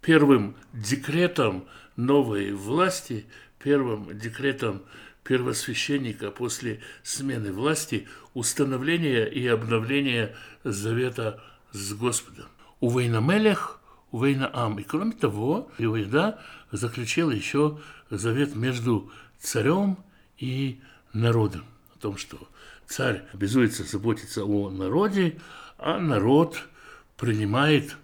Первым 0.02 0.56
декретом 0.74 1.66
новой 1.96 2.52
власти, 2.54 3.26
первым 3.60 4.18
декретом 4.18 4.84
первосвященника 5.24 6.32
после 6.32 6.82
смены 7.04 7.54
власти 7.54 8.08
установление 8.34 9.32
и 9.32 9.48
обновление 9.48 10.36
завета 10.64 11.42
с 11.72 11.94
Господом. 11.94 12.46
У 12.80 12.98
Вейнамелех, 12.98 13.80
у 14.12 14.24
Вейнаам. 14.24 14.80
И 14.80 14.84
кроме 14.84 15.14
того, 15.14 15.72
Иоида 15.78 16.42
заключил 16.72 17.30
еще 17.32 17.80
завет 18.10 18.56
между 18.56 19.12
царем 19.40 19.98
и 20.38 20.82
народом. 21.14 21.66
О 21.96 22.00
том, 22.00 22.18
что 22.18 22.38
царь 22.88 23.24
обязуется 23.34 23.84
заботиться 23.84 24.44
о 24.44 24.70
народе, 24.70 25.40
а 25.78 26.00
народ 26.00 26.68
принимает 27.16 27.96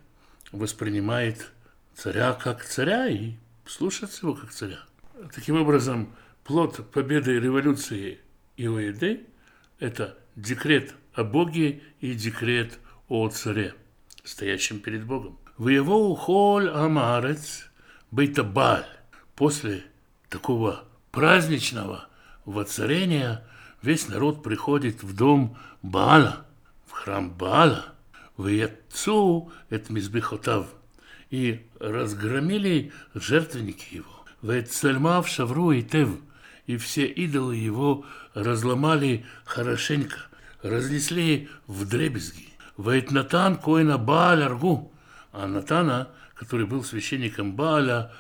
воспринимает 0.51 1.51
царя 1.95 2.33
как 2.33 2.63
царя 2.63 3.07
и 3.07 3.33
слушается 3.65 4.25
его 4.25 4.36
как 4.36 4.51
царя. 4.51 4.79
Таким 5.33 5.60
образом, 5.60 6.13
плод 6.43 6.91
победы 6.91 7.39
революции 7.39 8.19
Иоиды– 8.55 9.25
это 9.79 10.17
декрет 10.36 10.93
о 11.13 11.23
Боге 11.23 11.81
и 11.99 12.13
декрет 12.13 12.79
о 13.10 13.27
царе, 13.29 13.73
стоящем 14.23 14.79
перед 14.79 15.05
Богом. 15.05 15.38
Воевал 15.57 16.15
холь 16.15 16.69
амарец 16.69 17.69
бейтабаль. 18.12 18.86
После 19.36 19.83
такого 20.29 20.83
праздничного 21.12 22.07
воцарения 22.45 23.43
весь 23.81 24.07
народ 24.07 24.43
приходит 24.43 25.03
в 25.03 25.15
дом 25.15 25.57
Баала, 25.81 26.45
в 26.86 26.91
храм 26.91 27.29
Баала, 27.29 27.93
в 28.38 28.47
Яцу, 28.47 29.52
это 29.69 29.91
Мизбехотав, 29.91 30.67
и 31.30 31.65
разгромили 31.80 32.91
жертвенники 33.13 33.95
его. 33.95 34.26
Вецальмав 34.41 35.28
Шавру 35.28 35.71
и 35.71 35.82
Тев, 35.82 36.10
и 36.67 36.78
все 36.78 37.08
идолы 37.08 37.56
его 37.56 38.06
разломали 38.34 39.26
хорошенько, 39.45 40.17
разнесли 40.62 41.50
в 41.65 41.88
дребезги. 41.88 42.50
Вейтнатан 42.78 43.58
Коина 43.58 43.97
Бааль 43.97 44.43
Аргу, 44.43 44.91
а 45.32 45.47
Натана, 45.47 46.10
который 46.36 46.67
был 46.67 46.84
священником 46.84 47.56
Бааля, 47.56 48.12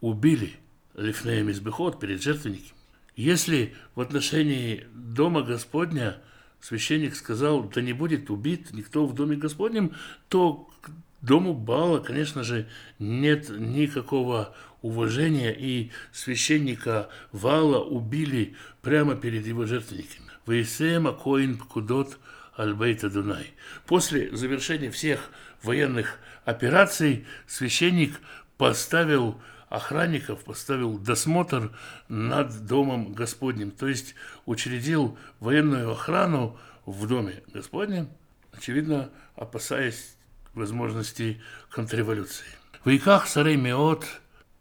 убили 0.00 0.56
Лифнеем 0.94 1.50
Избехот 1.50 2.00
перед 2.00 2.20
жертвенником. 2.20 2.76
Если 3.14 3.74
в 3.94 4.00
отношении 4.00 4.86
Дома 4.92 5.42
Господня 5.42 6.18
священник 6.60 7.14
сказал, 7.14 7.64
да 7.64 7.80
не 7.80 7.92
будет 7.92 8.30
убит 8.30 8.72
никто 8.72 9.06
в 9.06 9.14
Доме 9.14 9.36
Господнем, 9.36 9.94
то 10.28 10.68
к 10.80 10.90
Дому 11.22 11.54
Бала, 11.54 11.98
конечно 11.98 12.42
же, 12.42 12.66
нет 12.98 13.50
никакого 13.50 14.54
уважения, 14.82 15.54
и 15.56 15.90
священника 16.12 17.10
Вала 17.32 17.82
убили 17.82 18.54
прямо 18.82 19.14
перед 19.14 19.46
его 19.46 19.66
жертвенниками. 19.66 20.30
Вейсема 20.46 21.12
Коин 21.12 21.58
Пкудот 21.58 22.18
Альбейта 22.56 23.10
Дунай. 23.10 23.52
После 23.86 24.34
завершения 24.34 24.90
всех 24.90 25.30
военных 25.62 26.18
операций 26.44 27.26
священник 27.46 28.20
поставил 28.56 29.40
охранников, 29.70 30.44
поставил 30.44 30.98
досмотр 30.98 31.70
над 32.08 32.66
Домом 32.66 33.14
Господним, 33.14 33.70
то 33.70 33.88
есть 33.88 34.14
учредил 34.44 35.16
военную 35.38 35.92
охрану 35.92 36.58
в 36.84 37.06
Доме 37.06 37.42
Господнем, 37.54 38.10
очевидно, 38.52 39.10
опасаясь 39.36 40.16
возможности 40.54 41.40
контрреволюции. 41.70 42.46
В 42.84 42.90
Иках 42.90 43.26
царей 43.28 43.56
Меот 43.56 44.04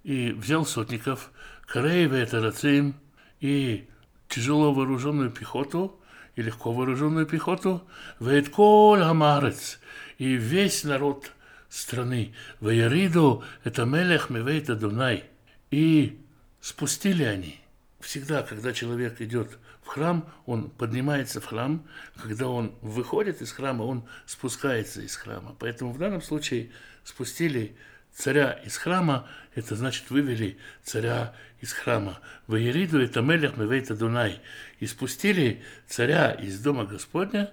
и 0.04 0.32
взял 0.32 0.66
сотников, 0.66 1.32
Кареева 1.66 2.24
Тарацим 2.26 2.96
и 3.40 3.90
тяжело 4.28 4.74
вооруженную 4.74 5.32
пехоту 5.32 6.00
и 6.36 6.44
легко 6.44 6.72
вооруженную 6.72 7.26
пехоту, 7.26 7.84
Вейтколь 8.20 9.02
Амарец 9.02 9.80
и 10.20 10.36
весь 10.36 10.84
народ– 10.84 11.32
страны. 11.70 12.34
Ваяриду– 12.60 13.44
это 13.64 13.86
Мелех 13.86 14.30
Мевейта 14.30 14.76
Дунай. 14.76 15.26
И 15.72 16.20
спустили 16.62 17.24
они. 17.24 17.60
Всегда, 18.00 18.44
когда 18.44 18.74
человек 18.74 19.22
идет 19.22 19.60
в 19.84 19.88
храм, 19.88 20.28
он 20.46 20.70
поднимается 20.70 21.42
в 21.42 21.46
храм. 21.46 21.86
Когда 22.22 22.48
он 22.48 22.76
выходит 22.82 23.42
из 23.42 23.52
храма, 23.52 23.84
он 23.84 24.06
спускается 24.26 25.02
из 25.02 25.16
храма. 25.16 25.56
Поэтому 25.60 25.92
в 25.92 25.98
данном 25.98 26.22
случае 26.22 26.72
спустили 27.04 27.76
царя 28.14 28.54
из 28.66 28.78
храма, 28.78 29.28
это 29.56 29.76
значит 29.76 30.10
вывели 30.10 30.58
царя 30.84 31.34
из 31.62 31.74
храма. 31.74 32.20
Ваериду 32.48 33.02
это 33.02 33.22
Мелех 33.22 33.58
Мевейта 33.58 33.96
Дунай. 33.96 34.42
И 34.80 34.88
спустили 34.88 35.62
царя 35.88 36.32
из 36.32 36.60
дома 36.60 36.86
Господня, 36.86 37.52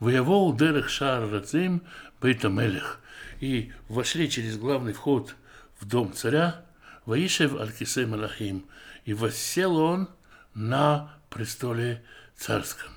Воевол 0.00 0.54
Дерех 0.54 0.88
Шар 0.88 1.28
Рацим 1.30 1.82
Бейта 2.20 2.48
Мелех– 2.48 3.00
и 3.40 3.72
вошли 3.88 4.28
через 4.30 4.56
главный 4.56 4.92
вход 4.92 5.34
в 5.80 5.86
дом 5.86 6.12
царя, 6.12 6.64
Ваишев 7.06 7.54
Алькисе 7.54 8.06
Малахим, 8.06 8.66
и 9.04 9.14
воссел 9.14 9.76
он 9.76 10.08
на 10.54 11.14
престоле 11.30 12.02
царском. 12.36 12.90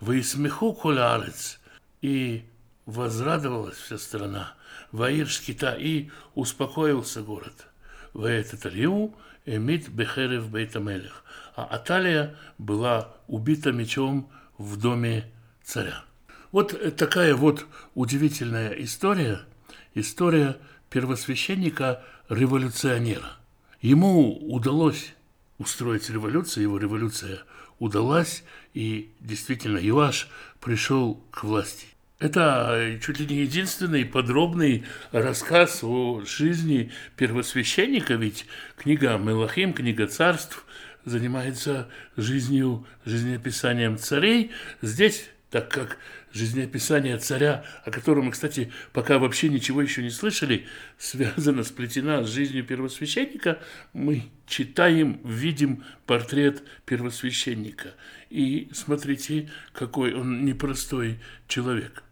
Воисмеху 0.00 0.72
колярец, 0.72 1.60
и 2.02 2.44
возрадовалась 2.86 3.76
вся 3.76 3.98
страна, 3.98 4.54
Ваир 4.92 5.28
Шкита, 5.28 5.72
и 5.72 6.10
успокоился 6.34 7.22
город. 7.22 7.66
Ваэтаталью 8.12 9.14
эмит 9.44 9.88
бехерев 9.88 10.48
бейтамелех. 10.48 11.24
А 11.54 11.64
Аталия 11.64 12.34
была 12.58 13.14
убита 13.26 13.72
мечом 13.72 14.30
в 14.58 14.78
доме 14.78 15.30
царя. 15.62 16.04
Вот 16.52 16.96
такая 16.96 17.34
вот 17.34 17.66
удивительная 17.94 18.70
история– 18.70 19.40
история 19.94 20.56
первосвященника-революционера. 20.90 23.38
Ему 23.80 24.36
удалось 24.52 25.14
устроить 25.58 26.10
революцию, 26.10 26.64
его 26.64 26.76
революция 26.78 27.38
удалась, 27.78 28.42
и 28.74 29.12
действительно 29.20 29.78
Иоаш 29.78 30.28
пришел 30.60 31.22
к 31.30 31.44
власти. 31.44 31.86
Это 32.18 32.98
чуть 33.02 33.20
ли 33.20 33.26
не 33.26 33.42
единственный 33.42 34.06
подробный 34.06 34.84
рассказ 35.12 35.80
о 35.82 36.22
жизни 36.24 36.90
первосвященника, 37.16 38.14
ведь 38.14 38.46
книга 38.76 39.18
Мелахим, 39.18 39.74
книга 39.74 40.06
царств, 40.06 40.64
занимается 41.04 41.90
жизнью, 42.16 42.86
жизнеописанием 43.04 43.98
царей. 43.98 44.52
Здесь 44.80 45.28
так 45.50 45.70
как 45.70 45.98
жизнеописание 46.36 47.18
царя, 47.18 47.64
о 47.84 47.90
котором 47.90 48.26
мы, 48.26 48.32
кстати, 48.32 48.72
пока 48.92 49.18
вообще 49.18 49.48
ничего 49.48 49.82
еще 49.82 50.02
не 50.02 50.10
слышали, 50.10 50.66
связано, 50.98 51.64
сплетена 51.64 52.22
с 52.24 52.28
жизнью 52.28 52.64
первосвященника, 52.64 53.58
мы 53.92 54.24
читаем, 54.46 55.20
видим 55.24 55.82
портрет 56.06 56.62
первосвященника. 56.84 57.94
И 58.30 58.68
смотрите, 58.72 59.50
какой 59.72 60.14
он 60.14 60.44
непростой 60.44 61.18
человек. 61.48 62.02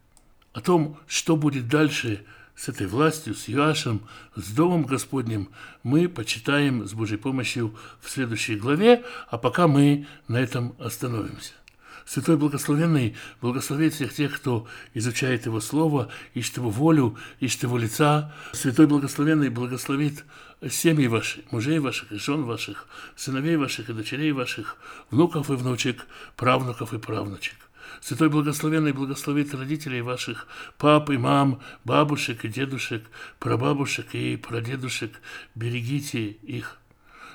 О 0.53 0.61
том, 0.61 0.99
что 1.07 1.37
будет 1.37 1.69
дальше 1.69 2.25
с 2.57 2.69
этой 2.69 2.87
властью, 2.87 3.35
с 3.35 3.49
Юашем, 3.49 4.03
с 4.37 4.53
Домом 4.53 4.85
Господним, 4.85 5.51
мы 5.83 6.09
почитаем 6.09 6.87
с 6.87 6.95
Божьей 6.95 7.19
помощью 7.19 7.77
в 8.01 8.09
следующей 8.09 8.57
главе, 8.57 9.05
а 9.29 9.39
пока 9.39 9.67
мы 9.67 10.07
на 10.29 10.39
этом 10.39 10.77
остановимся. 10.79 11.53
Святой 12.07 12.37
Благословенный 12.37 13.17
благословит 13.41 13.95
всех 13.95 14.13
тех, 14.15 14.37
кто 14.37 14.67
изучает 14.93 15.47
Его 15.47 15.61
Слово, 15.61 16.11
ищет 16.35 16.59
Его 16.59 16.71
волю, 16.71 17.17
ищет 17.41 17.63
Его 17.63 17.79
лица. 17.79 18.35
Святой 18.53 18.87
Благословенный 18.87 19.49
благословит 19.49 20.25
семьи 20.69 21.07
ваши, 21.07 21.45
мужей 21.51 21.79
ваших 21.79 22.11
жен 22.11 22.45
ваших, 22.45 22.87
сыновей 23.17 23.57
ваших 23.57 23.89
и 23.89 23.93
дочерей 23.93 24.33
ваших, 24.33 24.77
внуков 25.11 25.51
и 25.51 25.55
внучек, 25.55 26.07
правнуков 26.37 26.93
и 26.93 26.99
правнучек. 26.99 27.57
Святой 28.01 28.29
Благословенный 28.29 28.93
благословит 28.93 29.55
родителей 29.55 30.03
ваших, 30.03 30.47
пап 30.77 31.11
и 31.11 31.17
мам, 31.17 31.61
бабушек 31.85 32.45
и 32.45 32.49
дедушек, 32.49 33.05
прабабушек 33.39 34.15
и 34.15 34.37
прадедушек. 34.37 35.13
Берегите 35.55 36.27
их. 36.29 36.79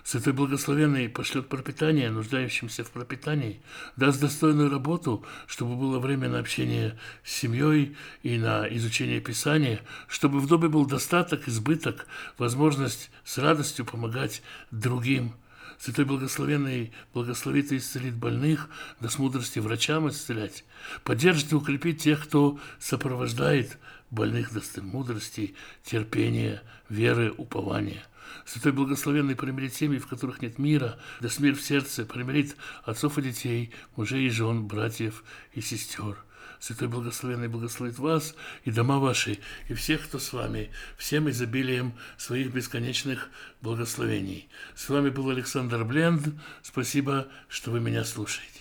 Святой 0.09 0.33
Благословенный 0.33 1.07
пошлет 1.07 1.49
пропитание 1.49 2.09
нуждающимся 2.09 2.83
в 2.83 2.89
пропитании, 2.89 3.61
даст 3.95 4.19
достойную 4.19 4.71
работу, 4.71 5.23
чтобы 5.45 5.75
было 5.75 5.99
время 5.99 6.27
на 6.29 6.39
общение 6.39 6.97
с 7.23 7.31
семьей 7.31 7.95
и 8.23 8.39
на 8.39 8.67
изучение 8.75 9.21
Писания, 9.21 9.81
чтобы 10.07 10.39
в 10.39 10.47
доме 10.47 10.67
был 10.67 10.87
достаток, 10.87 11.47
избыток, 11.47 12.07
возможность 12.39 13.11
с 13.23 13.37
радостью 13.37 13.85
помогать 13.85 14.41
другим. 14.71 15.35
Святой 15.77 16.05
Благословенный 16.05 16.91
благословит 17.13 17.71
и 17.71 17.77
исцелит 17.77 18.15
больных, 18.15 18.67
да 18.99 19.09
с 19.09 19.19
мудрости 19.19 19.59
врачам 19.59 20.09
исцелять, 20.09 20.65
поддержит 21.03 21.51
и 21.51 21.55
укрепит 21.55 21.99
тех, 21.99 22.23
кто 22.23 22.59
сопровождает 22.79 23.77
больных, 24.09 24.53
даст 24.53 24.75
им 24.79 24.87
мудрости, 24.87 25.53
терпения, 25.83 26.63
веры, 26.89 27.31
упования. 27.37 28.03
Святой 28.45 28.71
Благословенный 28.71 29.35
примирит 29.35 29.73
семьи, 29.73 29.99
в 29.99 30.07
которых 30.07 30.41
нет 30.41 30.59
мира, 30.59 30.99
да 31.21 31.29
смир 31.29 31.55
в 31.55 31.61
сердце, 31.61 32.05
примирит 32.05 32.55
отцов 32.83 33.17
и 33.17 33.21
детей, 33.21 33.71
мужей 33.95 34.27
и 34.27 34.29
жен, 34.29 34.67
братьев 34.67 35.23
и 35.53 35.61
сестер. 35.61 36.17
Святой 36.59 36.89
Благословенный 36.89 37.47
благословит 37.47 37.99
вас 37.99 38.35
и 38.65 38.71
дома 38.71 38.99
ваши, 38.99 39.39
и 39.69 39.73
всех, 39.73 40.03
кто 40.03 40.19
с 40.19 40.33
вами, 40.33 40.71
всем 40.97 41.29
изобилием 41.29 41.93
своих 42.17 42.53
бесконечных 42.53 43.29
благословений. 43.61 44.49
С 44.75 44.89
вами 44.89 45.09
был 45.09 45.29
Александр 45.29 45.85
Бленд. 45.85 46.27
Спасибо, 46.61 47.27
что 47.47 47.71
вы 47.71 47.79
меня 47.79 48.03
слушаете. 48.03 48.58